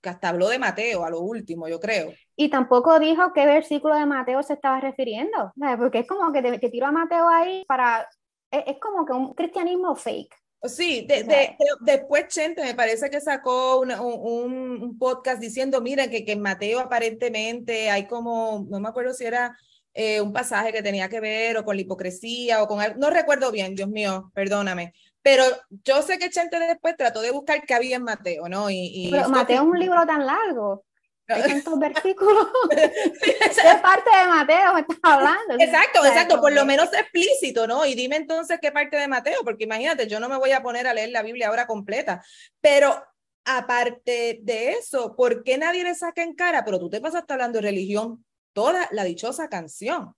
[0.00, 2.12] que hasta habló de Mateo a lo último, yo creo.
[2.36, 6.70] Y tampoco dijo qué versículo de Mateo se estaba refiriendo, porque es como que te,
[6.70, 8.08] tiro a Mateo ahí para,
[8.50, 10.34] es, como que un cristianismo fake.
[10.62, 16.32] Sí, de, después Chente me parece que sacó un, un, podcast diciendo, mira, que, que
[16.32, 19.56] en Mateo aparentemente hay como, no me acuerdo si era
[19.94, 23.50] eh, un pasaje que tenía que ver o con la hipocresía o con no recuerdo
[23.52, 24.94] bien, Dios mío, perdóname.
[25.22, 25.44] Pero
[25.84, 28.70] yo sé que Chente después trató de buscar qué había en Mateo, ¿no?
[28.70, 30.84] Y, Pero Mateo es un libro tan largo.
[31.28, 32.48] Hay tantos versículos.
[32.70, 35.54] ¿Qué parte de Mateo me estás hablando?
[35.58, 37.86] Exacto, exacto, por lo menos explícito, ¿no?
[37.86, 40.86] Y dime entonces qué parte de Mateo, porque imagínate, yo no me voy a poner
[40.86, 42.24] a leer la Biblia ahora completa,
[42.60, 43.04] pero
[43.44, 46.64] aparte de eso, ¿por qué nadie le saca en cara?
[46.64, 50.14] Pero tú te pasaste hablando de religión toda la dichosa canción.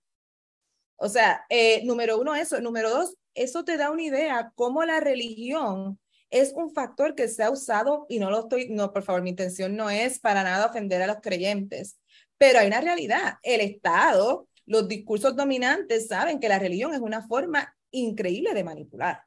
[0.97, 2.61] O sea, eh, número uno, eso.
[2.61, 7.43] Número dos, eso te da una idea cómo la religión es un factor que se
[7.43, 10.65] ha usado, y no lo estoy, no, por favor, mi intención no es para nada
[10.65, 11.97] ofender a los creyentes,
[12.37, 13.35] pero hay una realidad.
[13.41, 19.23] El Estado, los discursos dominantes saben que la religión es una forma increíble de manipular.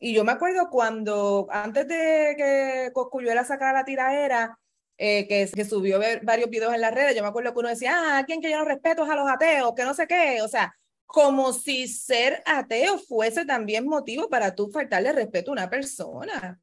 [0.00, 4.58] Y yo me acuerdo cuando, antes de que Coscuyuela sacara la tiraera,
[5.02, 7.94] eh, que, que, subió varios videos en las redes, yo me acuerdo que uno decía,
[7.94, 9.72] ah, ¿a quién que yo no respeto a los ateos?
[9.74, 14.70] Que no sé qué, o sea, como si ser ateo fuese también motivo para tú
[14.70, 16.60] faltarle respeto a una persona.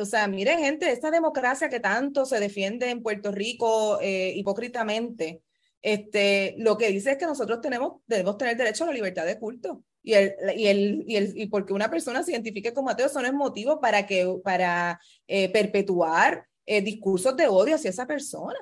[0.00, 5.42] O sea, miren, gente, esta democracia que tanto se defiende en Puerto Rico eh, hipócritamente,
[5.82, 9.38] este, lo que dice es que nosotros tenemos, debemos tener derecho a la libertad de
[9.38, 9.84] culto.
[10.02, 13.20] Y, el, y, el, y, el, y porque una persona se identifique como ateo, eso
[13.20, 18.58] no es motivo para, que, para eh, perpetuar eh, discursos de odio hacia esa persona.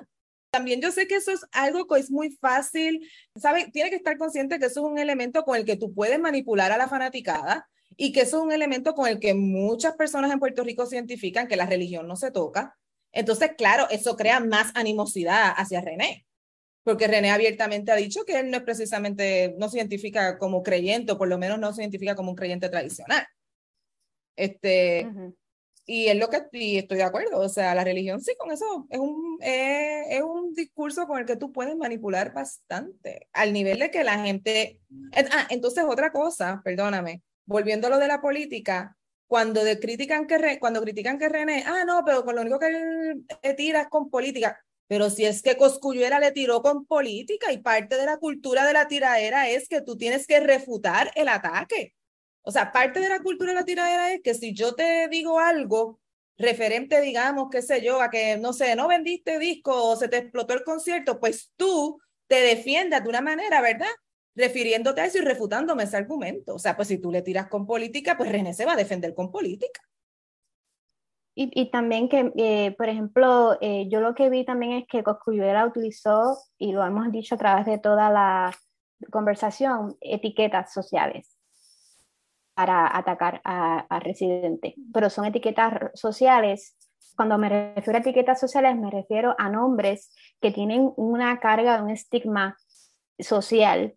[0.51, 3.71] También yo sé que eso es algo que es muy fácil, ¿sabes?
[3.73, 6.71] Tiene que estar consciente que eso es un elemento con el que tú puedes manipular
[6.71, 10.39] a la fanaticada y que eso es un elemento con el que muchas personas en
[10.39, 12.77] Puerto Rico se identifican que la religión no se toca.
[13.11, 16.25] Entonces, claro, eso crea más animosidad hacia René,
[16.83, 21.13] porque René abiertamente ha dicho que él no es precisamente, no se identifica como creyente,
[21.13, 23.25] o por lo menos no se identifica como un creyente tradicional.
[24.35, 25.09] Este,
[25.85, 28.87] y es lo que y estoy de acuerdo, o sea, la religión sí, con eso
[28.89, 33.79] es un, eh, es un discurso con el que tú puedes manipular bastante, al nivel
[33.79, 34.81] de que la gente...
[35.31, 40.81] Ah, entonces otra cosa, perdóname, volviendo a lo de la política, cuando, critican que cuando
[40.81, 44.59] critican que René, ah, no, pero con lo único que él tira es con política,
[44.87, 48.73] pero si es que Coscuyuela le tiró con política y parte de la cultura de
[48.73, 51.95] la tiradera es que tú tienes que refutar el ataque.
[52.47, 55.39] O sea, parte de la cultura de la tiradera es que si yo te digo
[55.39, 55.99] algo
[56.37, 60.17] referente, digamos, qué sé yo, a que, no sé, no vendiste disco o se te
[60.17, 63.89] explotó el concierto, pues tú te defiendas de una manera, ¿verdad?
[64.35, 66.53] Refiriéndote a eso y refutándome ese argumento.
[66.53, 69.15] O sea, pues si tú le tiras con política, pues René se va a defender
[69.15, 69.81] con política.
[71.37, 75.65] Y, también que, eh, por ejemplo, eh, yo lo que vi también es que Coscuyuela
[75.65, 78.57] utilizó, y lo hemos dicho a través de toda la
[79.11, 81.34] conversación, etiquetas sociales
[82.55, 86.77] para atacar a, residentes, pero son etiquetas sociales.
[87.15, 91.89] Cuando me refiero a etiquetas sociales, me refiero a nombres que tienen una carga, un
[91.89, 92.57] estigma
[93.19, 93.93] social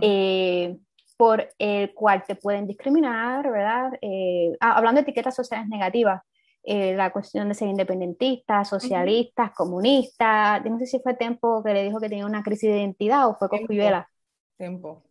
[0.00, 0.76] eh,
[1.16, 3.92] por el cual te pueden discriminar, ¿verdad?
[4.00, 6.22] Eh, ah, hablando de etiquetas sociales negativas,
[6.62, 11.84] eh, la cuestión de ser independentistas, socialistas, comunistas, no sé si fue Tempo que le
[11.84, 14.08] dijo que tenía una crisis de identidad o fue Coscuyuela.
[14.56, 15.05] Tempo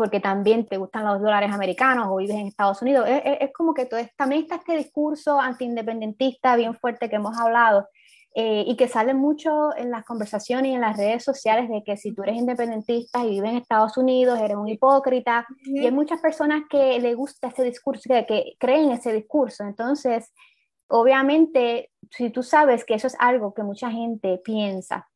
[0.00, 3.06] porque también te gustan los dólares americanos o vives en Estados Unidos.
[3.06, 7.86] Es, como que todo, también está este discurso antiindependentista bien fuerte que hemos hablado
[8.34, 11.98] eh, y que sale mucho en las conversaciones y en las redes sociales de que
[11.98, 15.46] si tú eres independentista y vives en Estados Unidos, eres un hipócrita.
[15.66, 19.64] Y hay muchas personas que le gusta ese discurso, que, que creen ese discurso.
[19.64, 20.32] Entonces,
[20.88, 25.09] obviamente, si tú sabes que eso es algo que mucha gente piensa,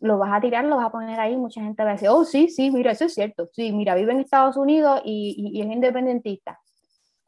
[0.00, 2.24] lo vas a tirar, lo vas a poner ahí, mucha gente va a decir, oh,
[2.24, 5.66] sí, sí, mira, eso es cierto, sí, mira, vive en Estados Unidos y, y, es
[5.66, 6.60] independentista.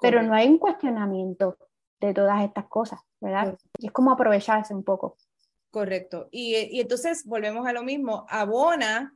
[0.01, 1.59] Pero no hay un cuestionamiento
[2.01, 3.57] de todas estas cosas, ¿verdad?
[3.79, 5.17] Y es como aprovecharse un poco.
[5.71, 6.29] Correcto.
[6.31, 9.15] Y, y entonces volvemos a lo mismo, abona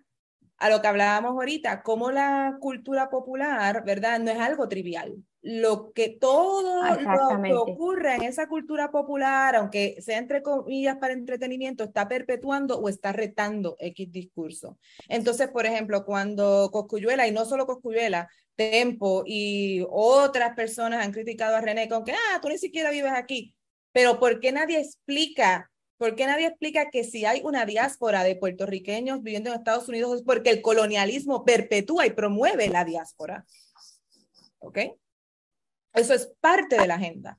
[0.59, 4.20] a lo que hablábamos ahorita, como la cultura popular, ¿verdad?
[4.20, 10.01] No es algo trivial lo que todo lo que ocurre en esa cultura popular, aunque
[10.01, 14.78] sea entre comillas para entretenimiento, está perpetuando o está retando X discurso.
[15.07, 18.26] Entonces, por ejemplo, cuando Coscuyuela, y no solo Coscuyuela,
[18.57, 23.12] Tempo y otras personas han criticado a René con que, ah, tú ni siquiera vives
[23.12, 23.55] aquí,
[23.92, 25.70] pero ¿por qué nadie explica?
[25.99, 30.14] ¿Por qué nadie explica que si hay una diáspora de puertorriqueños viviendo en Estados Unidos
[30.16, 33.45] es porque el colonialismo perpetúa y promueve la diáspora?
[34.61, 34.78] ¿Ok?
[35.95, 37.38] Eso es parte de la agenda.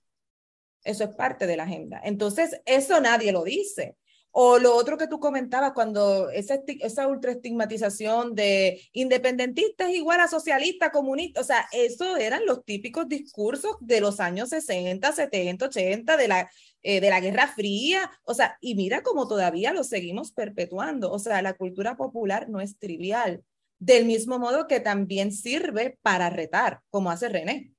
[0.83, 1.99] Eso es parte de la agenda.
[2.03, 3.97] Entonces, eso nadie lo dice.
[4.37, 10.91] O lo otro que tú comentabas, cuando esa, esa ultraestigmatización de independentistas igual a socialistas,
[10.91, 16.27] comunistas, o sea, eso eran los típicos discursos de los años 60, 70, 80, de
[16.27, 16.49] la,
[16.83, 21.19] eh, de la Guerra Fría, o sea, y mira cómo todavía lo seguimos perpetuando, o
[21.19, 23.41] sea, la cultura popular no es trivial,
[23.79, 27.74] del mismo modo que también sirve para retar, como hace René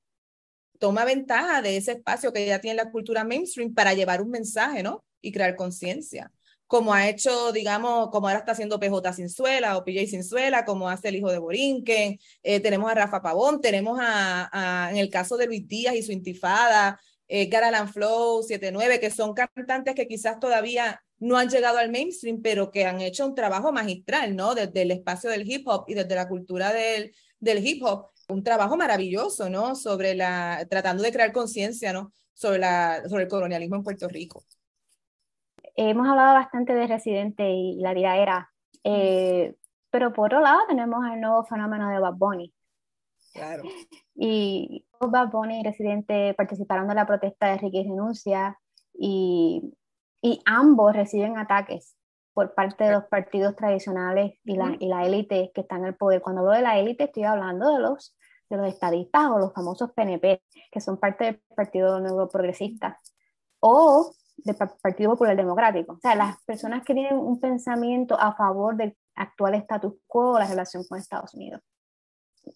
[0.78, 4.82] toma ventaja de ese espacio que ya tiene la cultura mainstream para llevar un mensaje,
[4.82, 5.04] ¿no?
[5.20, 6.32] Y crear conciencia.
[6.66, 11.08] Como ha hecho, digamos, como ahora está haciendo PJ Sinzuela o PJ Sinzuela, como hace
[11.08, 12.18] el hijo de Borinquen.
[12.42, 16.12] Eh, tenemos a Rafa Pavón, tenemos a, en el caso de Luis Díaz y su
[16.12, 21.90] intifada, eh, Garalan Flow, 79, que son cantantes que quizás todavía no han llegado al
[21.90, 24.54] mainstream, pero que han hecho un trabajo magistral, ¿no?
[24.54, 28.42] Desde el espacio del hip hop y desde la cultura del, del hip hop un
[28.42, 29.74] trabajo maravilloso, ¿no?
[29.74, 32.12] Sobre la, tratando de crear conciencia, ¿no?
[32.34, 34.44] Sobre, la, sobre el colonialismo en Puerto Rico.
[35.74, 38.50] Hemos hablado bastante de Residente y la era,
[38.84, 39.54] eh,
[39.90, 42.52] pero por otro lado tenemos el nuevo fenómeno de Bad Bunny.
[43.32, 43.64] Claro.
[44.14, 48.58] Y Bad Bunny y Residente participaron de la protesta de Ricky Renuncia
[48.94, 49.74] y,
[50.22, 51.95] y ambos reciben ataques
[52.36, 55.94] por parte de los partidos tradicionales y la, y la élite que está en el
[55.94, 56.20] poder.
[56.20, 58.14] Cuando hablo de la élite estoy hablando de los,
[58.50, 63.00] de los estadistas o los famosos PNP, que son parte del Partido Nuevo Progresista,
[63.60, 65.94] o del Partido Popular Democrático.
[65.94, 70.38] O sea, las personas que tienen un pensamiento a favor del actual status quo o
[70.38, 71.62] la relación con Estados Unidos.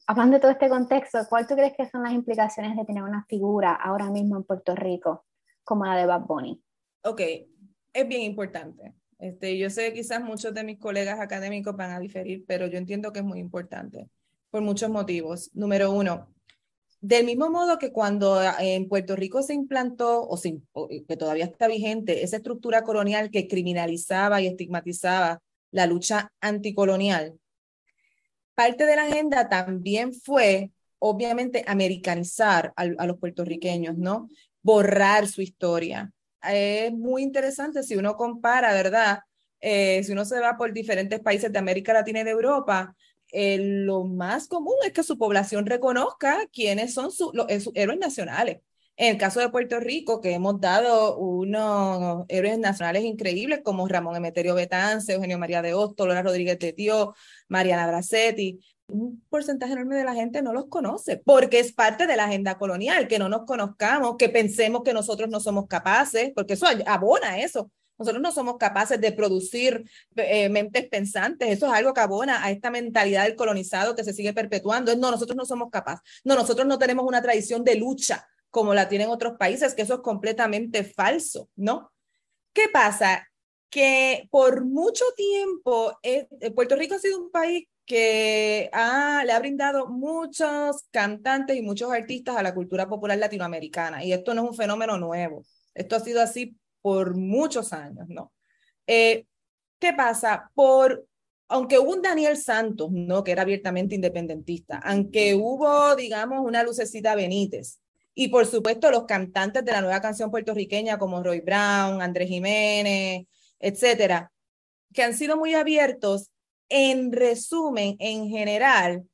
[0.07, 3.25] Hablando de todo este contexto, ¿cuál tú crees que son las implicaciones de tener una
[3.31, 5.25] figura ahora mismo en Puerto Rico
[5.65, 6.63] como la de Bad Bunny?
[7.03, 7.23] Ok,
[7.95, 12.01] es bien importante Este, yo sé que quizás muchos de mis colegas académicos van a
[12.01, 14.09] diferir, pero yo entiendo que es muy importante
[14.51, 15.51] por muchos motivos.
[15.53, 16.33] Número uno,
[17.03, 20.39] del mismo modo que cuando en Puerto Rico se implantó, o,
[20.89, 27.39] que todavía está vigente, esa estructura colonial que criminalizaba y estigmatizaba la lucha anticolonial,
[28.55, 34.29] parte de la agenda también fue, obviamente, americanizar a los puertorriqueños, ¿no?
[34.63, 36.11] Borrar su historia,
[36.43, 39.21] es muy interesante si uno compara, ¿verdad?
[39.61, 42.97] Eh, si uno se va por diferentes países de América Latina y de Europa,
[43.33, 47.11] eh, lo más común es que su población reconozca quiénes son
[47.49, 48.59] eh, sus héroes nacionales.
[48.97, 54.17] En el caso de Puerto Rico, que hemos dado unos héroes nacionales increíbles como Ramón
[54.17, 57.15] Emeterio Betance, Eugenio María de Hostos, Lola Rodríguez de Tío,
[57.49, 58.61] Mariana Bracetti,
[58.93, 62.59] un porcentaje enorme de la gente no los conoce, porque es parte de la agenda
[62.59, 67.39] colonial, que no nos conozcamos, que pensemos que nosotros no somos capaces, porque eso abona
[67.41, 67.71] eso.
[67.99, 69.85] Nosotros no somos capaces de producir
[70.17, 74.15] eh, mentes pensantes, eso es algo que abona a esta mentalidad del colonizado que se
[74.15, 74.97] sigue perpetuando.
[74.97, 76.01] No, nosotros no somos capaces.
[76.25, 79.95] No, nosotros no tenemos una tradición de lucha como la tienen otros países, que eso
[79.95, 81.93] es completamente falso, ¿no?
[82.55, 83.29] ¿Qué pasa?
[83.69, 89.89] Que por mucho tiempo eh, Puerto Rico ha sido un país que le ha brindado
[89.89, 94.05] muchos cantantes y muchos artistas a la cultura popular latinoamericana.
[94.05, 95.43] Y esto no es un fenómeno nuevo.
[95.75, 98.33] Esto ha sido así por muchos años, ¿no?
[98.87, 99.27] Eh,
[99.81, 100.53] ¿Qué pasa?
[100.55, 101.05] Por,
[101.49, 103.25] aunque hubo un Daniel Santos, ¿no?
[103.25, 107.81] Que era abiertamente independentista, aunque hubo, digamos, una lucecita Benítez,
[108.15, 113.27] y por supuesto los cantantes de la nueva canción puertorriqueña como Roy Brown, Andrés Jiménez,
[113.59, 114.31] etcétera,
[114.95, 116.30] que han sido muy abiertos,
[116.71, 119.05] en resumen, en general,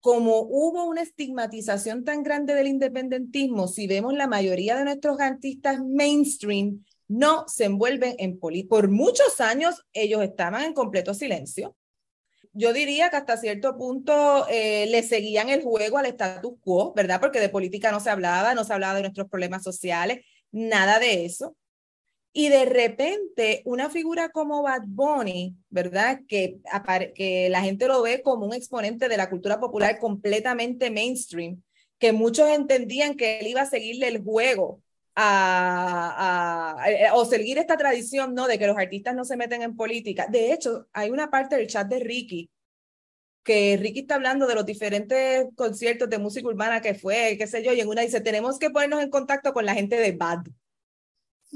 [0.00, 5.80] como hubo una estigmatización tan grande del independentismo, si vemos la mayoría de nuestros artistas
[5.82, 8.70] mainstream, no se envuelven en política.
[8.70, 11.76] Por muchos años ellos estaban en completo silencio.
[12.52, 17.20] Yo diría que hasta cierto punto eh, le seguían el juego al status quo, ¿verdad?
[17.20, 21.24] Porque de política no se hablaba, no se hablaba de nuestros problemas sociales, nada de
[21.24, 21.56] eso.
[22.36, 26.20] Y de repente, una figura como Bad Bunny, ¿verdad?
[26.26, 26.58] Que,
[27.14, 31.62] que la gente lo ve como un exponente de la cultura popular completamente mainstream,
[32.00, 34.82] que muchos entendían que él iba a seguirle el juego
[35.14, 38.48] a, a, o seguir esta tradición, ¿no?
[38.48, 40.26] De que los artistas no se meten en política.
[40.28, 42.50] De hecho, hay una parte del chat de Ricky
[43.44, 47.62] que Ricky está hablando de los diferentes conciertos de música urbana que fue, qué sé
[47.62, 50.46] yo, y en una dice, tenemos que ponernos en contacto con la gente de Bad.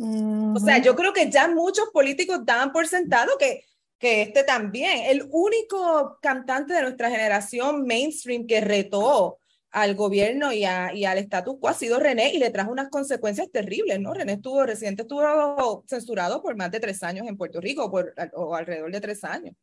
[0.01, 3.65] O sea, yo creo que ya muchos políticos daban por sentado que,
[3.99, 9.39] que este también, el único cantante de nuestra generación mainstream que retó
[9.71, 12.89] al gobierno y, a, y al status quo ha sido René y le trajo unas
[12.91, 14.15] consecuencias terribles, ¿no?
[14.15, 18.55] René estuvo, reciente estuvo censurado por más de tres años en Puerto Rico, por, o
[18.55, 19.55] alrededor de tres años.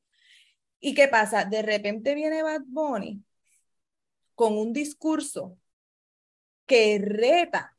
[0.79, 1.45] ¿Y qué pasa?
[1.45, 3.23] De repente viene Bad Bunny
[4.35, 5.57] con un discurso
[6.65, 7.74] que reta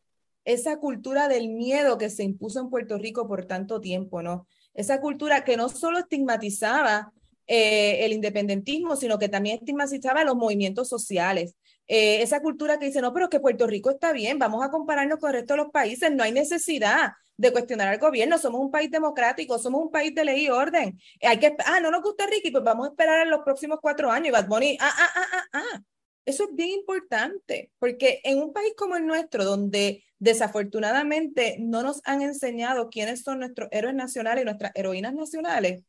[0.47, 4.47] esa cultura del miedo que se impuso en Puerto Rico por tanto tiempo, ¿no?
[4.75, 7.13] Esa cultura que no solo estigmatizaba
[7.49, 11.57] eh, el independentismo, sino que también estigmatizaba los movimientos sociales.
[11.89, 15.19] Eh, esa cultura que dice, no, pero que Puerto Rico está bien, vamos a compararnos
[15.19, 18.71] con el resto de los países, no hay necesidad de cuestionar al gobierno, somos un
[18.71, 20.99] país democrático, somos un país de ley y orden.
[21.23, 24.11] Hay que, ah, no nos gusta Ricky, pues vamos a esperar en los próximos cuatro
[24.11, 25.83] años y Bad Bunny, ah, ah, ah, ah, ah.
[26.27, 32.03] Eso es bien importante, porque en un país como el nuestro, donde desafortunadamente no nos
[32.05, 35.85] han enseñado quiénes son nuestros héroes nacionales y nuestras heroínas nacionales,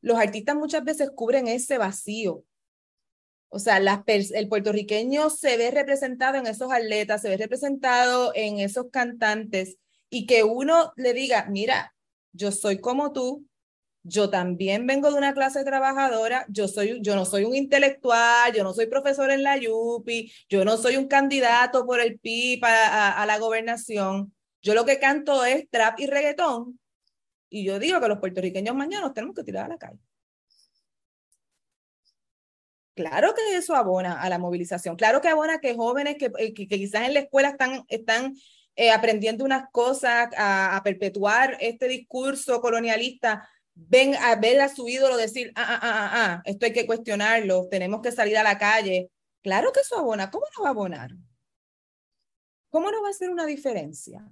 [0.00, 2.44] los artistas muchas veces cubren ese vacío.
[3.48, 8.90] O sea, el puertorriqueño se ve representado en esos atletas, se ve representado en esos
[8.92, 9.76] cantantes
[10.08, 11.96] y que uno le diga, mira,
[12.32, 13.44] yo soy como tú,
[14.02, 18.64] yo también vengo de una clase trabajadora, yo, soy, yo no soy un intelectual, yo
[18.64, 23.22] no soy profesor en la YUPI, yo no soy un candidato por el PIB a,
[23.22, 26.80] a, la gobernación, yo lo que canto es trap y reggaetón,
[27.50, 29.98] y yo digo que los puertorriqueños mañana nos tenemos que tirar a la calle.
[32.94, 36.66] Claro que eso abona a la movilización, claro que abona que jóvenes que, eh, que,
[36.68, 38.34] quizás en la escuela están, están
[38.76, 44.88] eh, aprendiendo unas cosas, a, a perpetuar este discurso colonialista, ven a ver a su
[44.88, 48.58] ídolo decir, ah, ah, ah, ah, esto hay que cuestionarlo, tenemos que salir a la
[48.58, 49.10] calle.
[49.42, 50.30] Claro que eso abona.
[50.30, 51.10] ¿Cómo no va a abonar?
[52.68, 54.28] ¿Cómo no va a hacer una diferencia?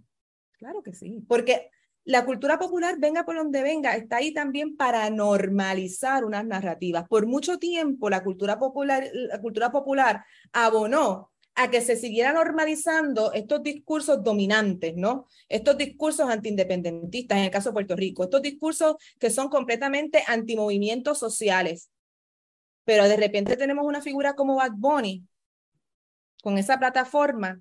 [0.53, 1.71] Claro que sí, porque
[2.05, 7.07] la cultura popular, venga por donde venga, está ahí también para normalizar unas narrativas.
[7.07, 13.33] Por mucho tiempo la cultura popular, la cultura popular abonó a que se siguiera normalizando
[13.33, 15.27] estos discursos dominantes, ¿no?
[15.49, 21.19] Estos discursos antiindependentistas, en el caso de Puerto Rico, estos discursos que son completamente antimovimientos
[21.19, 21.91] sociales.
[22.85, 25.25] Pero de repente tenemos una figura como Bad Bunny,
[26.45, 27.61] con esa plataforma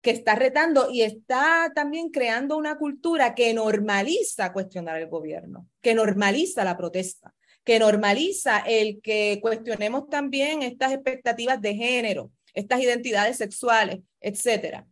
[0.00, 5.94] que está retando y está también creando una cultura que normaliza cuestionar el gobierno, que
[5.94, 13.36] normaliza la protesta, que normaliza el que cuestionemos también estas expectativas de género, estas identidades
[13.36, 14.86] sexuales, etcétera.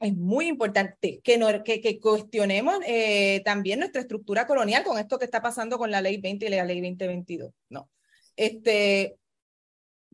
[0.00, 5.26] Es muy importante que, que, que cuestionemos eh, también nuestra estructura colonial con esto que
[5.26, 7.52] está pasando con la ley 20 y la ley 2022.
[7.68, 7.90] No.
[8.34, 9.18] Este,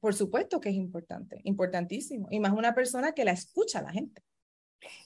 [0.01, 2.27] por supuesto que es importante, importantísimo.
[2.31, 4.23] Y más una persona que la escucha la gente.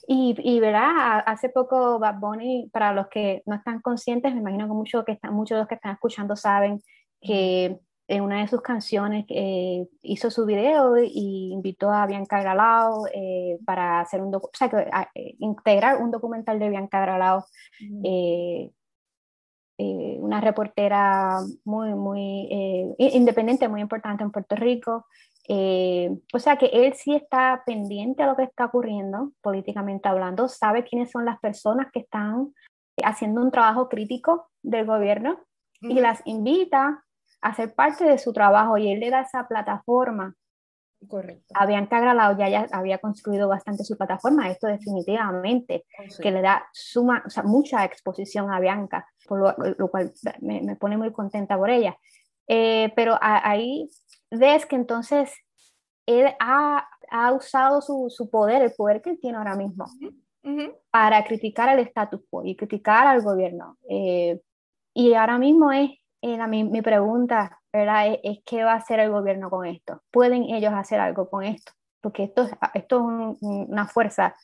[0.07, 4.73] Y, y hace poco Bad Bunny, para los que no están conscientes, me imagino que
[4.73, 6.81] muchos, que están, muchos de los que están escuchando saben
[7.21, 13.07] que en una de sus canciones eh, hizo su video y invitó a Bianca Gralao
[13.13, 17.45] eh, para hacer un o sea, que, eh, integrar un documental de Bianca Gralao,
[19.77, 25.05] una reportera muy, muy independiente, muy importante en Puerto Rico.
[25.47, 30.83] o sea que él sí está pendiente a lo que está ocurriendo políticamente hablando, sabe
[30.83, 32.53] quiénes son las personas que están
[33.03, 35.39] haciendo un trabajo crítico del gobierno
[35.81, 37.03] y las invita
[37.41, 40.35] hacer parte de su trabajo y él le da esa plataforma.
[41.07, 41.53] Correcto.
[41.55, 46.41] A Bianca Gralao ya, ya había construido bastante su plataforma, esto definitivamente, oh, que le
[46.41, 51.11] da suma, o sea, mucha exposición a Bianca, por lo, cual me, me, pone muy
[51.11, 51.97] contenta por ella.
[52.47, 53.89] Eh, pero ahí
[54.29, 55.33] ves que entonces
[56.05, 59.85] él ha, ha usado su, su, poder, el poder que él tiene ahora mismo,
[60.91, 63.77] para criticar al status quo y criticar al gobierno.
[63.89, 64.39] Eh,
[64.93, 65.91] y ahora mismo es
[66.21, 68.17] eh, mi, mi, pregunta ¿verdad?
[68.23, 70.01] Es, qué va a hacer el gobierno con esto.
[70.11, 71.71] ¿Pueden ellos hacer algo con esto?
[72.01, 74.35] Porque esto, esto es una fuerza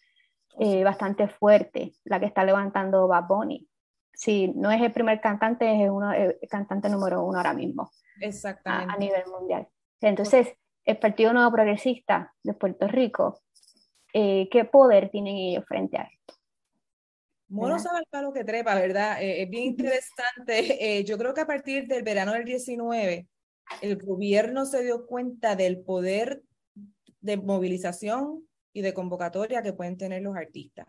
[0.60, 3.68] eh, bastante fuerte, la que está levantando Bad Bunny.
[4.14, 7.92] Si no es el primer cantante, es uno, el cantante número uno ahora mismo.
[8.20, 8.94] Exactamente.
[8.94, 9.68] A, nivel mundial.
[10.02, 10.54] Entonces,
[10.86, 13.42] el Partido Nuevo Progresista de Puerto Rico,
[14.14, 16.17] eh, ¿qué poder tienen ellos frente a esto?
[17.50, 19.22] Mono sabe el palo que trepa, ¿verdad?
[19.22, 21.00] Eh, es bien interesante.
[21.00, 23.28] Eh, yo creo que a partir del verano del 19,
[23.82, 26.44] el gobierno se dio cuenta del poder
[27.22, 30.88] de movilización y de convocatoria que pueden tener los artistas.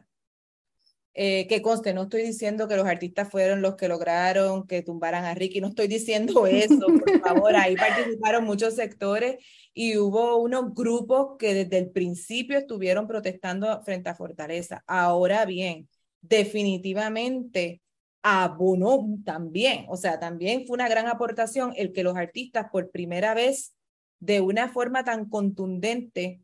[1.20, 5.24] Eh, que conste, no estoy diciendo que los artistas fueron los que lograron que tumbaran
[5.24, 9.44] a Ricky, no estoy diciendo eso, por favor, ahí participaron muchos sectores
[9.74, 14.84] y hubo unos grupos que desde el principio estuvieron protestando frente a Fortaleza.
[14.86, 15.88] Ahora bien,
[16.28, 17.80] definitivamente
[18.22, 23.34] abonó también, o sea, también fue una gran aportación el que los artistas por primera
[23.34, 23.74] vez
[24.20, 26.40] de una forma tan contundente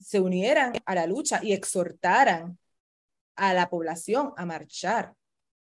[0.00, 2.58] se unieran a la lucha y exhortaran
[3.36, 5.14] a la población a marchar,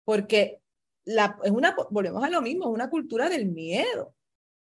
[0.05, 0.61] porque
[1.05, 4.15] la, es una, volvemos a lo mismo, es una cultura del miedo.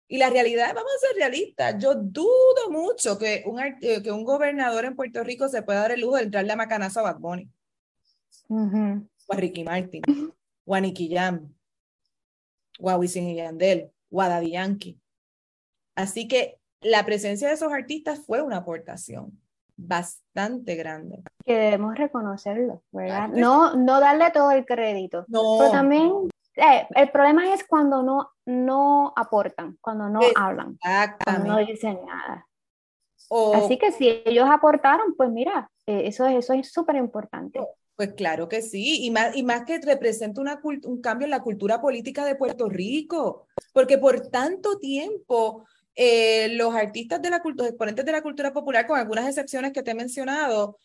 [0.09, 4.85] Y la realidad, vamos a ser realistas, yo dudo mucho que un, que un gobernador
[4.85, 7.51] en Puerto Rico se pueda dar el lujo de entrarle a macanazo a Bad Bunny
[8.49, 10.03] o a Ricky Martin,
[10.65, 11.53] o a Nicky Jam,
[12.81, 15.01] o a Wisin y Yandel, o a Daddy Yankee.
[15.95, 19.41] Así que la presencia de esos artistas fue una aportación
[19.77, 21.23] bastante grande.
[21.45, 23.29] Que debemos reconocerlo, ¿verdad?
[23.29, 25.25] No, no darle todo el crédito.
[25.29, 25.57] No.
[25.59, 26.13] Pero también
[26.57, 30.79] eh, el problema es cuando no, no aportan, cuando no hablan,
[31.25, 32.47] cuando no dicen nada.
[33.55, 37.61] Así que si ellos aportaron, pues mira, eh, eso, eso es súper importante.
[37.97, 41.41] Pues claro que sí, y más, y más que representa una, un cambio en la
[41.43, 47.71] cultura política de Puerto Rico, porque por tanto tiempo eh, los artistas de la cultura,
[47.71, 50.79] exponentes de la cultura popular, con algunas excepciones que te he mencionado,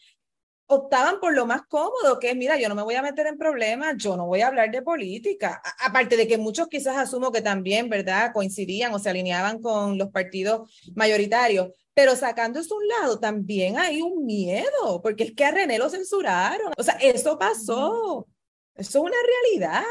[0.73, 3.37] optaban por lo más cómodo, que es, mira, yo no me voy a meter en
[3.37, 5.61] problemas, yo no voy a hablar de política.
[5.79, 10.09] aparte de que muchos quizás asumo que también, ¿verdad?, coincidían o se alineaban con los
[10.09, 11.69] partidos mayoritarios.
[11.93, 15.77] Pero sacando eso a un lado, también hay un miedo, porque es que a René
[15.77, 16.71] lo censuraron.
[16.77, 18.27] O sea, eso pasó.
[18.75, 19.17] Eso es una
[19.51, 19.83] realidad.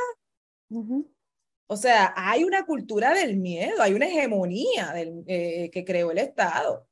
[1.66, 6.18] O sea, hay una cultura del miedo, hay una hegemonía del, eh, que creó el
[6.18, 6.88] Estado.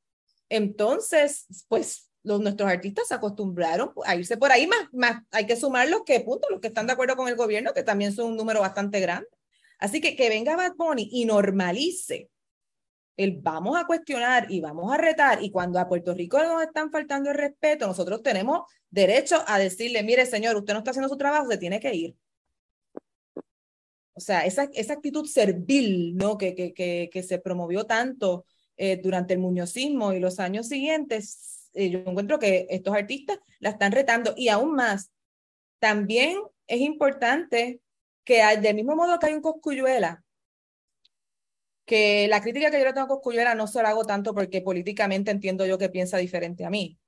[0.47, 5.55] Entonces, pues los, nuestros artistas se acostumbraron a irse por ahí, más, más hay que
[5.55, 8.31] sumar los que, punto, los que están de acuerdo con el gobierno, que también son
[8.31, 9.27] un número bastante grande.
[9.79, 12.29] Así que que venga Bad Bunny y normalice
[13.15, 16.89] el vamos a cuestionar y vamos a retar, y cuando a Puerto Rico nos están
[16.89, 21.17] faltando el respeto, nosotros tenemos derecho a decirle, mire señor, usted no está haciendo su
[21.17, 22.15] trabajo, se tiene que ir.
[24.13, 26.37] O sea, esa, esa actitud servil, ¿no?
[26.37, 28.45] Que, que, que, que se promovió tanto
[28.77, 33.69] eh, durante el muñozismo y los años siguientes, eh, yo encuentro que estos artistas la
[33.69, 35.11] están retando y aún más,
[35.79, 37.81] también es importante
[38.23, 40.23] que del mismo modo que hay un Coscuyuela,
[41.85, 44.61] que la crítica que yo le tengo a Coscuyuela no se la hago tanto porque
[44.61, 46.99] políticamente entiendo yo que piensa diferente a mí.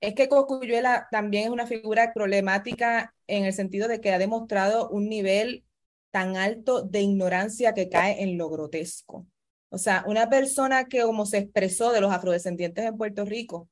[0.00, 4.88] Es que Coscuyuela también es una figura problemática en el sentido de que ha demostrado
[4.90, 5.64] un nivel
[6.10, 9.26] tan alto de ignorancia que cae en lo grotesco.
[9.70, 13.68] O sea, una persona que como se expresó de los afrodescendientes en Puerto Rico,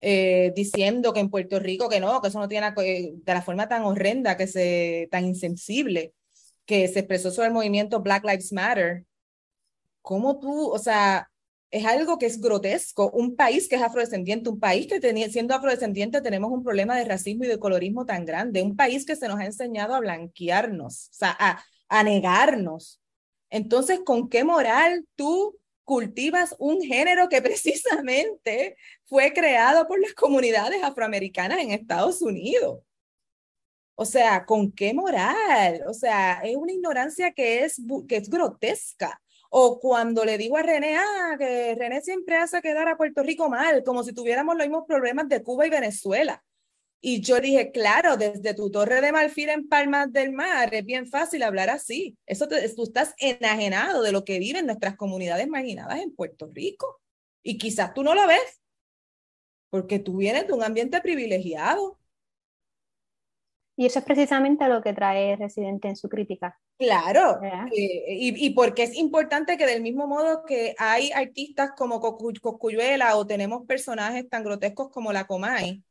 [0.00, 3.68] eh, diciendo que en Puerto Rico que no, que eso no tiene de la forma
[3.68, 6.14] tan horrenda, que se, tan insensible,
[6.66, 9.04] que se expresó sobre el movimiento Black Lives Matter.
[10.02, 11.28] ¿Cómo tú, o sea,
[11.70, 13.10] es algo que es grotesco.
[13.10, 15.00] Un país que es afrodescendiente, un país que
[15.30, 19.16] siendo afrodescendiente tenemos un problema de racismo y de colorismo tan grande, un país que
[19.16, 21.36] se nos ha enseñado a blanquearnos, o sea,
[21.88, 23.01] a negarnos.
[23.52, 30.82] Entonces, ¿con qué moral tú cultivas un género que precisamente fue creado por las comunidades
[30.82, 32.80] afroamericanas en Estados Unidos?
[33.94, 35.82] O sea, ¿con qué moral?
[35.86, 39.20] O sea, es una ignorancia que es, que es grotesca.
[39.50, 43.50] O cuando le digo a René, ah, que René siempre hace quedar a Puerto Rico
[43.50, 46.42] mal, como si tuviéramos los mismos problemas de Cuba y Venezuela.
[47.04, 51.08] Y yo dije, claro, desde tu torre de marfil en Palmas del Mar es bien
[51.08, 52.16] fácil hablar así.
[52.26, 57.00] Eso tú estás enajenado de lo que viven nuestras comunidades marginadas en Puerto Rico.
[57.42, 58.62] Y quizás tú no lo ves,
[59.68, 61.98] porque tú vienes de un ambiente privilegiado.
[63.76, 66.60] Y eso es precisamente lo que trae Residente en su crítica.
[66.78, 67.40] Claro,
[67.72, 73.26] y, y, porque es importante que del mismo modo que hay artistas como Cocuyuela o
[73.26, 75.82] tenemos personajes tan grotescos como la Comay,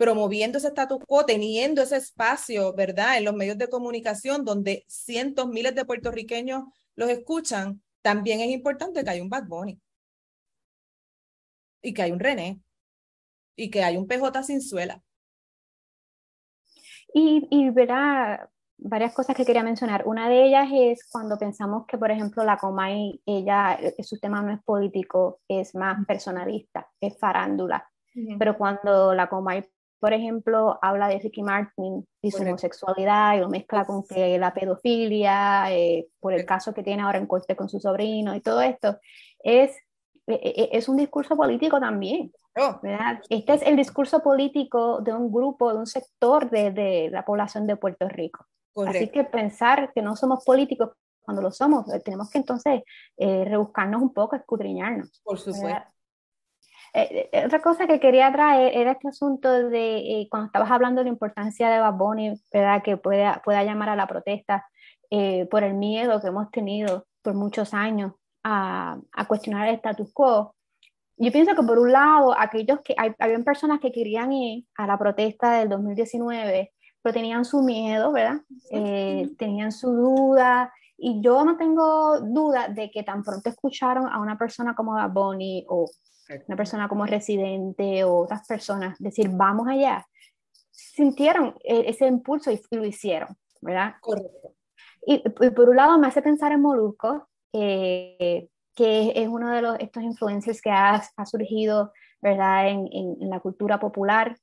[0.00, 3.18] promoviendo ese status quo, teniendo ese espacio, ¿verdad?
[3.18, 6.64] En los medios de comunicación donde cientos, miles de puertorriqueños
[6.96, 9.78] los escuchan, también es importante que haya un Bad Bunny.
[11.82, 12.62] Y que hay un René.
[13.56, 15.02] Y que hay un PJ sin suela.
[17.12, 18.48] Y, y verá
[18.78, 20.04] varias cosas que quería mencionar.
[20.06, 24.40] Una de ellas es cuando pensamos que, por ejemplo, la Comay, ella, eh, su tema
[24.40, 27.86] no es político, es más personalista, es farándula.
[28.38, 29.62] Pero cuando la Comay,
[30.00, 34.54] por ejemplo, habla de Ricky Martin y su homosexualidad y lo mezcla con que la
[34.54, 38.62] pedofilia, eh, por el caso que tiene ahora en corte con su sobrino y todo
[38.62, 38.98] esto,
[39.40, 39.76] es,
[40.26, 42.32] e, e, es un discurso político también.
[42.58, 42.80] Oh.
[43.28, 47.66] Este es el discurso político de un grupo, de un sector de, de la población
[47.66, 48.46] de Puerto Rico.
[48.86, 50.90] Así que pensar que no somos políticos
[51.20, 52.82] cuando lo somos, eh, tenemos que entonces
[53.16, 55.20] eh, rebuscarnos un poco, escudriñarnos.
[55.22, 55.80] Por supuesto.
[56.92, 61.10] Eh, otra cosa que quería traer era este asunto de cuando estabas hablando de la
[61.10, 61.98] importancia de Bad
[62.52, 62.82] ¿verdad?
[62.82, 64.66] que pueda, pueda llamar a la protesta
[65.50, 68.12] por el miedo que hemos tenido por muchos años
[68.44, 70.54] a, a cuestionar el status quo
[71.22, 74.86] yo pienso que por un lado, aquellos que hay, habían personas que querían ir a
[74.86, 76.72] la protesta del 2019,
[77.02, 78.40] pero tenían su miedo, ¿verdad?
[78.70, 80.72] Eh, tenían su duda,
[81.02, 85.10] y yo no tengo duda de que tan pronto escucharon a una persona como Bad
[85.10, 85.90] Bunny o
[86.46, 90.06] una persona como Residente o otras personas decir, vamos allá,
[90.70, 93.94] sintieron e, ese impulso y, lo hicieron, ¿verdad?
[94.00, 94.54] Correcto.
[95.06, 99.80] Y, por un lado me hace pensar en Molusco, eh, que es uno de los,
[99.80, 104.36] estos influencers que ha, ha surgido, ¿verdad?, en, en, la cultura popular.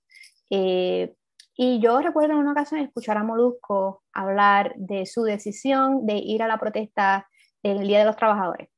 [0.50, 1.14] Eh,
[1.60, 6.44] y yo recuerdo en una ocasión escuchar a Molusco hablar de su decisión de ir
[6.44, 7.28] a la protesta
[7.64, 8.70] el Día de los Trabajadores,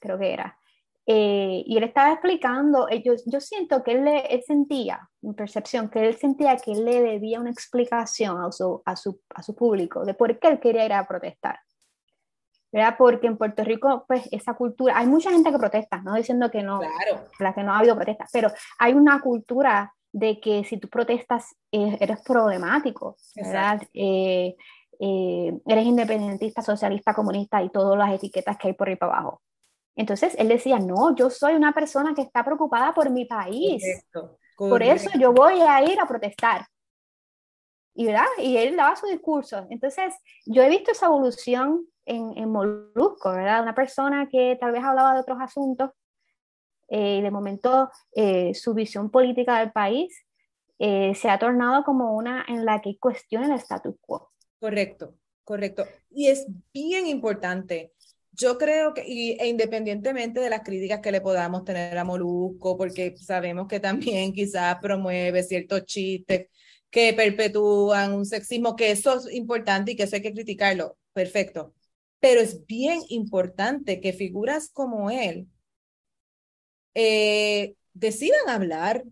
[0.00, 0.58] creo que era.
[1.06, 5.88] Eh, y él estaba explicando, eh, yo, yo siento que él, él sentía, mi percepción,
[5.88, 9.54] que él sentía que él le debía una explicación a su, a su, a su
[9.54, 11.60] público de por qué él quería ir a protestar.
[12.72, 12.96] ¿verdad?
[12.98, 16.64] Porque en Puerto Rico, pues esa cultura, hay mucha gente que protesta, no diciendo que
[16.64, 17.28] no, claro.
[17.38, 21.56] la que no ha habido protestas, pero hay una cultura de que si tú protestas
[21.72, 23.82] eh, eres problemático, ¿verdad?
[23.92, 24.54] Eh,
[25.00, 29.42] eh, eres independentista, socialista, comunista y todas las etiquetas que hay por ahí para abajo.
[29.96, 33.82] Entonces él decía, no, yo soy una persona que está preocupada por mi país.
[34.56, 36.64] Por eso yo voy a ir a protestar.
[37.96, 38.26] Y, ¿verdad?
[38.38, 39.66] y él daba su discurso.
[39.68, 40.14] Entonces,
[40.46, 43.62] yo he visto esa evolución en, en Molusco, ¿verdad?
[43.62, 45.90] Una persona que tal vez hablaba de otros asuntos
[46.88, 50.24] eh, y de momento eh, su visión política del país
[50.78, 54.30] eh, se ha tornado como una en la que cuestiona el status quo.
[54.60, 55.14] Correcto,
[55.44, 55.84] correcto.
[56.10, 57.92] Y es bien importante.
[58.32, 62.76] Yo creo que, y, e independientemente de las críticas que le podamos tener a Molusco,
[62.76, 66.48] porque sabemos que también quizás promueve ciertos chistes
[66.90, 71.74] que perpetúan un sexismo, que eso es importante y que eso hay que criticarlo, perfecto
[72.24, 75.46] pero es bien importante que figuras como él
[76.94, 79.04] eh, decidan hablar.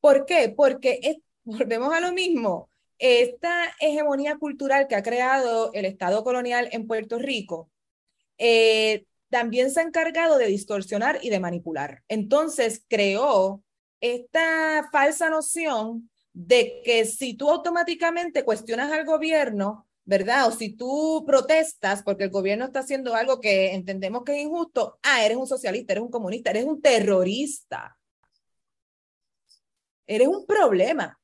[0.00, 0.52] ¿Por qué?
[0.56, 2.68] Porque volvemos a lo mismo.
[2.98, 7.68] Esta hegemonía cultural que ha creado el Estado colonial en Puerto Rico
[8.38, 12.02] eh, también se ha encargado de distorsionar y de manipular.
[12.08, 13.62] Entonces creó
[14.00, 20.48] esta falsa noción de que si tú automáticamente cuestionas al gobierno, ¿verdad?
[20.48, 24.98] O si tú protestas porque el gobierno está haciendo algo que entendemos que es injusto,
[25.02, 27.96] ah, eres un socialista, eres un comunista, eres un terrorista.
[30.06, 31.18] Eres un problema.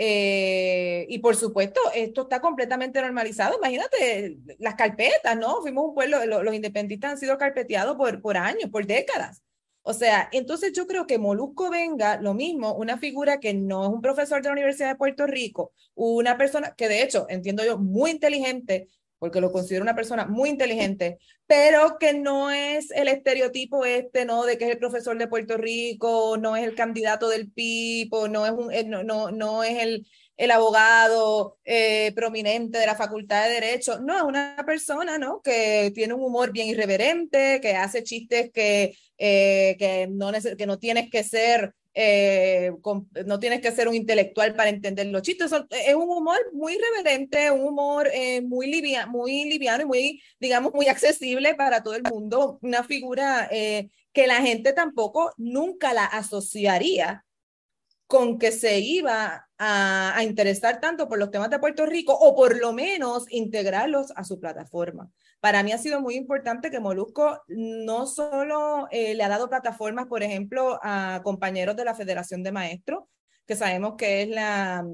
[0.00, 3.56] Eh, y por supuesto, esto está completamente normalizado.
[3.58, 5.60] Imagínate las carpetas, ¿no?
[5.60, 9.42] Fuimos un pueblo, los, independentistas han sido carpeteados por, por años, por décadas.
[9.88, 13.88] O sea, entonces yo creo que Molusco venga, lo mismo, una figura que no es
[13.88, 17.78] un profesor de la Universidad de Puerto Rico, una persona que de hecho, entiendo yo,
[17.78, 21.16] muy inteligente, porque lo considero una persona muy inteligente,
[21.46, 24.44] pero que no es el estereotipo este, ¿no?
[24.44, 28.44] De que es el profesor de Puerto Rico, no es el candidato del PIB, no
[28.44, 30.06] es, un, eh, no, no, no es el,
[30.38, 33.98] el abogado eh, prominente de la Facultad de Derecho.
[33.98, 35.42] No, es una persona, ¿no?
[35.42, 40.78] Que tiene un humor bien irreverente, que hace chistes que, eh, que, no, que no
[40.78, 42.70] tienes que ser eh,
[43.26, 45.50] no tienes que ser un intelectual para entender los chistes.
[45.84, 48.08] Es un humor muy irreverente, un humor
[48.44, 48.70] muy,
[49.08, 52.60] muy liviano y muy, digamos, muy accesible para todo el mundo.
[52.62, 57.24] Una figura que la gente tampoco nunca la asociaría
[58.08, 62.56] con que se iba a, interesar tanto por los temas de Puerto Rico o por
[62.56, 65.10] lo menos integrarlos a su plataforma.
[65.40, 70.06] Para mí ha sido muy importante que Molusco no solo eh, le ha dado plataformas,
[70.06, 73.04] por ejemplo, a compañeros de la Federación de Maestros,
[73.46, 74.86] que sabemos que es la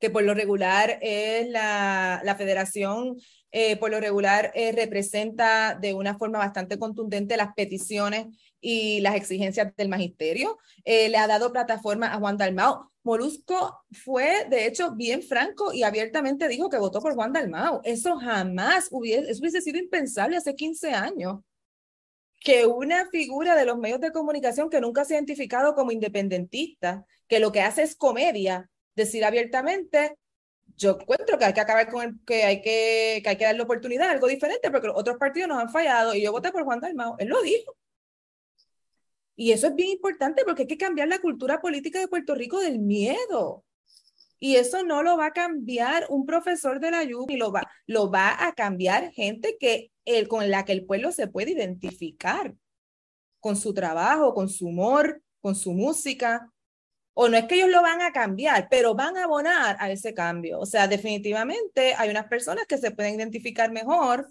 [0.00, 3.18] que por lo regular es la, la federación
[3.50, 8.26] eh, por lo regular eh, representa de una forma bastante contundente las peticiones
[8.60, 10.58] y las exigencias del magisterio.
[10.84, 12.90] Eh, le ha dado plataforma a Juan Dalmao.
[13.02, 17.80] Molusco fue, de hecho, bien franco y abiertamente dijo que votó por Juan Dalmao.
[17.84, 21.40] Eso jamás hubiese, eso hubiese sido impensable hace 15 años.
[22.40, 27.04] Que una figura de los medios de comunicación que nunca se ha identificado como independentista,
[27.26, 30.16] que lo que hace es comedia, decir abiertamente,
[30.76, 33.62] yo encuentro que hay que acabar con el, que hay que, que hay que darle
[33.62, 36.80] oportunidad algo diferente porque los otros partidos nos han fallado y yo voté por Juan
[36.80, 37.16] Dalmao.
[37.18, 37.77] Él lo dijo.
[39.40, 42.58] Y eso es bien importante porque hay que cambiar la cultura política de Puerto Rico
[42.58, 43.64] del miedo.
[44.40, 48.10] Y eso no lo va a cambiar un profesor de la y lo va, lo
[48.10, 49.92] va a cambiar gente que
[50.26, 52.52] con la que el pueblo se puede identificar
[53.38, 56.52] con su trabajo, con su humor, con su música.
[57.14, 60.14] O no es que ellos lo van a cambiar, pero van a abonar a ese
[60.14, 60.58] cambio.
[60.58, 64.28] O sea, definitivamente hay unas personas que se pueden identificar mejor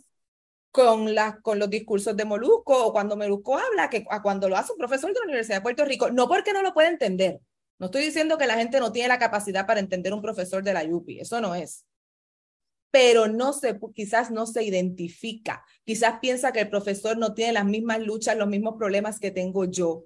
[0.77, 1.09] con,
[1.41, 4.77] con los discursos de Molusco o cuando Molusco habla, que a cuando lo hace un
[4.77, 7.41] profesor de la Universidad de Puerto Rico, no porque no lo pueda entender.
[7.79, 10.73] No estoy diciendo que la gente no tiene la capacidad para entender un profesor de
[10.73, 11.83] la UPI, eso no es.
[12.91, 17.65] Pero no se, quizás no se identifica, quizás piensa que el profesor no tiene las
[17.65, 20.05] mismas luchas, los mismos problemas que tengo yo.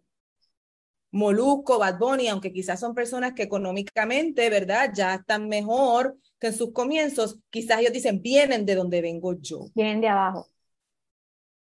[1.11, 4.91] Molusco, Bad Bunny, aunque quizás son personas que económicamente, ¿verdad?
[4.93, 9.65] Ya están mejor que en sus comienzos, quizás ellos dicen, vienen de donde vengo yo.
[9.75, 10.50] Vienen de abajo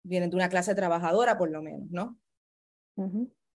[0.08, 2.18] vienen de una clase trabajadora por lo menos, ¿no?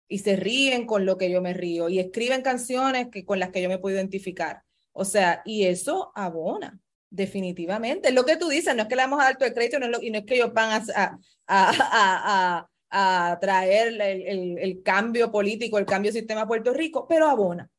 [0.09, 3.51] Y se ríen con lo que yo me río y escriben canciones que, con las
[3.51, 4.63] que yo me puedo identificar.
[4.93, 6.81] O sea, y eso abona,
[7.11, 8.09] definitivamente.
[8.09, 9.79] Es lo que tú dices, no es que le damos a dar todo el crédito
[9.79, 14.01] no es lo, y no es que ellos van a, a, a, a traer el,
[14.01, 17.71] el, el, cambio político, el cambio de sistema a Puerto Rico, pero abona.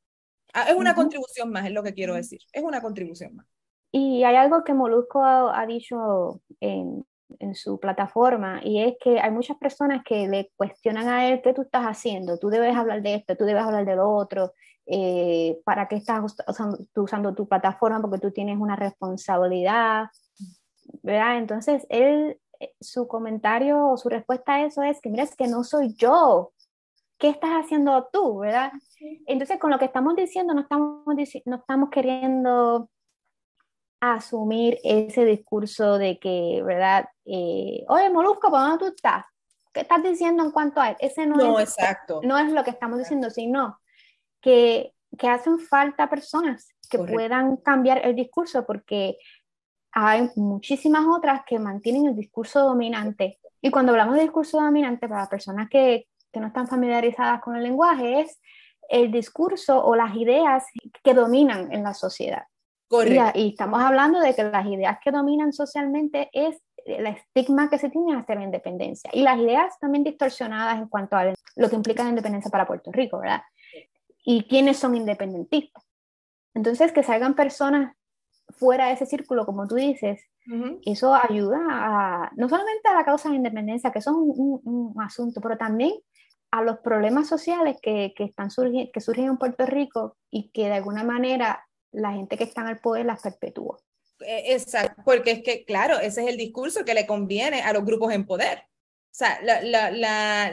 [0.53, 2.39] Ah, es una contribución más, es lo que quiero decir.
[2.53, 3.45] Es una contribución más.
[3.91, 7.05] Y hay algo que Molusco ha, ha dicho en,
[7.39, 11.53] en su plataforma y es que hay muchas personas que le cuestionan a él qué
[11.53, 14.53] tú estás haciendo, tú debes hablar de esto, tú debes hablar de lo otro,
[14.85, 20.07] eh, para qué estás usando, usando tu plataforma porque tú tienes una responsabilidad,
[21.03, 21.37] ¿verdad?
[21.37, 25.47] Entonces, él, eh, su comentario o su respuesta a eso es que, mira, es que
[25.47, 26.53] no soy yo,
[27.19, 28.71] ¿qué estás haciendo tú, verdad?
[29.27, 31.05] Entonces, con lo que estamos diciendo, no estamos,
[31.45, 32.89] no estamos queriendo
[33.99, 37.09] asumir ese discurso de que, ¿verdad?
[37.25, 39.25] Eh, Oye, Molusco, ¿por dónde tú estás?
[39.73, 40.97] ¿Qué estás diciendo en cuanto a él?
[40.99, 42.21] Ese no, es, exacto.
[42.23, 43.79] no es lo que estamos diciendo, sino
[44.41, 49.17] que, que hacen falta personas que puedan cambiar el discurso porque
[49.91, 53.39] hay muchísimas otras que mantienen el discurso dominante.
[53.61, 57.63] Y cuando hablamos de discurso dominante, para personas que, que no están familiarizadas con el
[57.63, 58.39] lenguaje, es
[58.89, 60.65] el discurso o las ideas
[61.03, 62.43] que dominan en la sociedad.
[62.89, 63.39] Correcto.
[63.39, 67.89] Y, estamos hablando de que las ideas que dominan socialmente es el estigma que se
[67.89, 72.03] tiene hacia la independencia y las ideas también distorsionadas en cuanto a lo que implica
[72.03, 73.43] la independencia para Puerto Rico, ¿verdad?
[74.25, 75.83] Y quiénes son independentistas.
[76.55, 77.95] Entonces, que salgan personas
[78.49, 80.21] fuera de ese círculo, como tú dices,
[80.83, 85.41] eso ayuda a, no solamente a la causa de independencia, que eso es un, asunto,
[85.41, 85.93] pero también
[86.49, 88.49] a los problemas sociales que, que están
[88.91, 92.69] que surgen en Puerto Rico y que de alguna manera la gente que está en
[92.69, 93.79] el poder las perpetúa.
[94.21, 97.85] E, exacto, porque es que, claro, ese es el discurso que le conviene a los
[97.85, 98.59] grupos en poder.
[98.59, 99.39] O sea,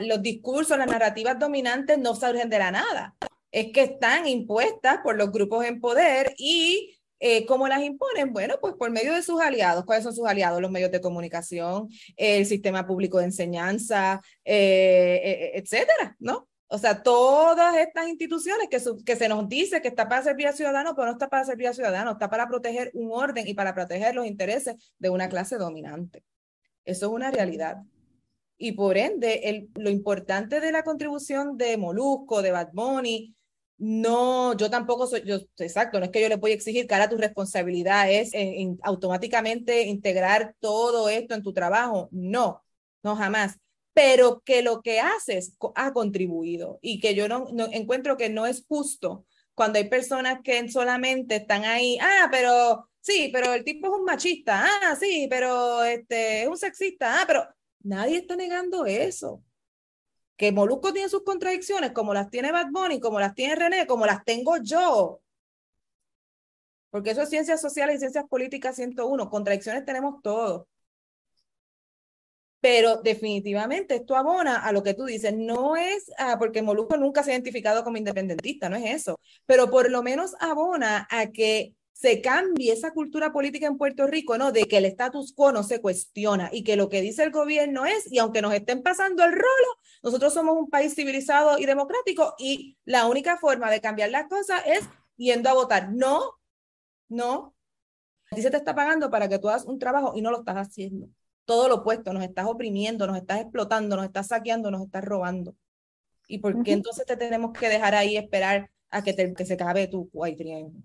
[0.01, 3.14] los discursos, las narrativas dominantes no surgen de la nada.
[3.53, 8.32] Es que están impuestas por los grupos en poder y eh, ¿Cómo las imponen?
[8.32, 9.84] Bueno, pues por medio de sus aliados.
[9.84, 10.61] ¿Cuáles son sus aliados?
[10.61, 16.49] Los medios de comunicación, el sistema público de enseñanza, eh, eh, etcétera, ¿no?
[16.68, 20.52] O sea, todas estas instituciones que, que se nos dice que está para servir a
[20.52, 23.74] ciudadanos, pero no está para servir a ciudadanos, está para proteger un orden y para
[23.74, 26.24] proteger los intereses de una clase dominante.
[26.84, 27.78] Eso es una realidad.
[28.58, 33.36] Y por ende, el, lo importante de la contribución de Molusco, de Bad Bunny,
[33.78, 36.94] no, yo tampoco soy, yo, exacto, no es que yo le voy a exigir que
[36.94, 42.08] ahora tu responsabilidad es en, automáticamente integrar todo esto en tu trabajo.
[42.10, 42.64] No,
[43.02, 43.58] no jamás.
[43.97, 48.66] Pero que lo que haces ha contribuido y que yo no, encuentro que no es
[48.68, 49.24] justo
[49.55, 54.05] cuando hay personas que solamente están ahí, ah, pero sí, pero el tipo es un
[54.05, 57.49] machista, ah, sí, pero este es un sexista, ah, pero
[57.80, 59.42] nadie está negando eso
[60.36, 64.05] que Molusco tiene sus contradicciones, como las tiene Bad Bunny, como las tiene René, como
[64.05, 65.22] las tengo yo.
[66.90, 69.30] Porque eso es ciencias sociales y ciencias políticas 101.
[69.30, 70.66] Contradicciones tenemos todos.
[72.66, 75.32] Pero definitivamente esto abona a lo que tú dices.
[75.36, 79.20] No es ah, porque Molusco nunca se ha identificado como independentista, no es eso.
[79.46, 84.36] Pero por lo menos abona a que se cambie esa cultura política en Puerto Rico,
[84.36, 84.50] ¿no?
[84.50, 87.86] De que el status quo no se cuestiona y que lo que dice el gobierno
[87.86, 89.68] es, y aunque nos estén pasando el rolo,
[90.02, 94.62] nosotros somos un país civilizado y democrático y la única forma de cambiar las cosas
[94.66, 94.80] es
[95.16, 95.92] yendo a votar.
[95.92, 96.32] No,
[97.08, 97.54] no.
[98.32, 100.56] A se te está pagando para que tú hagas un trabajo y no lo estás
[100.56, 101.08] haciendo.
[101.47, 105.57] Todo lo opuesto, nos estás oprimiendo, nos estás explotando, nos estás saqueando, nos estás robando.
[106.28, 109.55] ¿Y por qué entonces te tenemos que dejar ahí esperar a que, te, que se
[109.55, 110.82] acabe tu cuatrienio?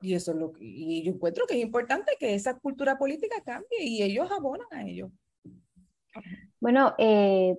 [0.00, 3.42] Y eso es lo que, y yo encuentro que es importante que esa cultura política
[3.44, 5.10] cambie y ellos abonan a ello.
[6.60, 7.58] Bueno, eh,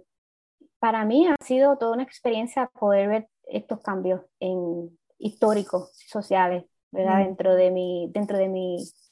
[0.80, 7.26] para mí ha sido toda una experiencia poder ver estos cambios en, históricos, sociales, ¿verdad?
[7.26, 9.09] Dentro de mi, dentro de mis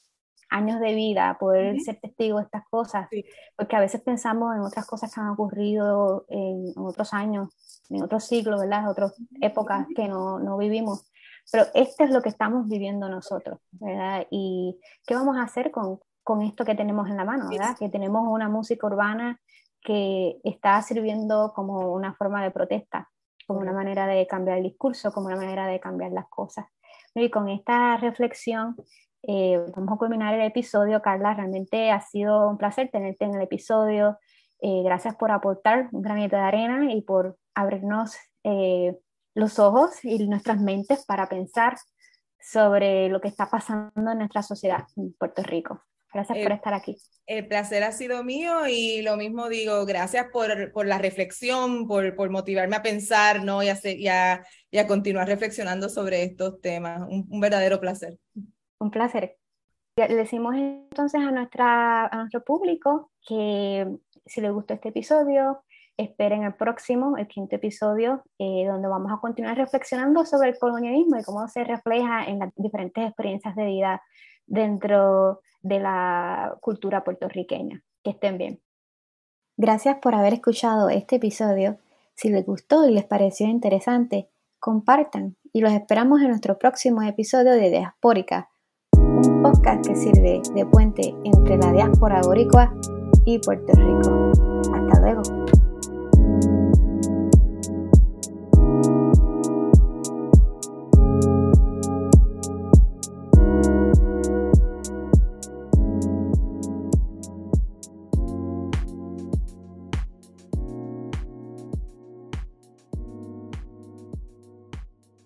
[0.50, 3.08] años de vida, poder ser testigo de estas cosas,
[3.56, 7.48] porque a veces pensamos en otras cosas que han ocurrido en, otros años,
[7.90, 8.80] en otros siglos, ¿verdad?
[8.80, 11.10] En otras épocas que no, no vivimos.
[11.50, 14.26] Pero esto es lo que estamos viviendo nosotros, ¿verdad?
[14.30, 17.76] Y qué vamos a hacer con, con esto que tenemos en la mano, ¿verdad?
[17.78, 19.40] Que tenemos una música urbana
[19.80, 23.10] que está sirviendo como una forma de protesta,
[23.46, 26.66] como una manera de cambiar el discurso, como una manera de cambiar las cosas.
[27.14, 28.76] Y con esta reflexión
[29.22, 31.02] eh, vamos a culminar el episodio.
[31.02, 34.18] Carla, realmente ha sido un placer tenerte en el episodio.
[34.60, 38.96] Eh, gracias por aportar un granito de arena y por abrirnos eh,
[39.34, 41.76] los ojos y nuestras mentes para pensar
[42.40, 45.82] sobre lo que está pasando en nuestra sociedad en Puerto Rico.
[46.12, 46.96] Gracias por estar aquí.
[47.26, 52.16] El placer ha sido mío y lo mismo digo, gracias por, por la reflexión, por,
[52.16, 53.62] por, motivarme a pensar ¿no?
[53.62, 57.02] y, a, y, a, y, a, continuar reflexionando sobre estos temas.
[57.10, 58.16] Un, un, verdadero placer.
[58.80, 59.36] Un placer.
[59.96, 65.62] Le decimos entonces a, nuestro público que si les gustó este episodio,
[65.96, 71.18] esperen el próximo, el quinto episodio, eh, donde vamos a continuar reflexionando sobre el colonialismo
[71.18, 74.02] y cómo se refleja en las diferentes experiencias de vida
[74.46, 77.82] dentro de la cultura puertorriqueña.
[78.04, 78.60] Que estén bien.
[79.56, 81.78] Gracias por haber escuchado este episodio.
[82.14, 84.28] Si les gustó y les pareció interesante,
[84.60, 88.50] compartan y los esperamos en nuestro próximo episodio de Diaspórica,
[89.42, 92.72] podcast que sirve de puente entre la diáspora boricua
[93.24, 94.32] y Puerto Rico.
[94.74, 95.37] Hasta luego.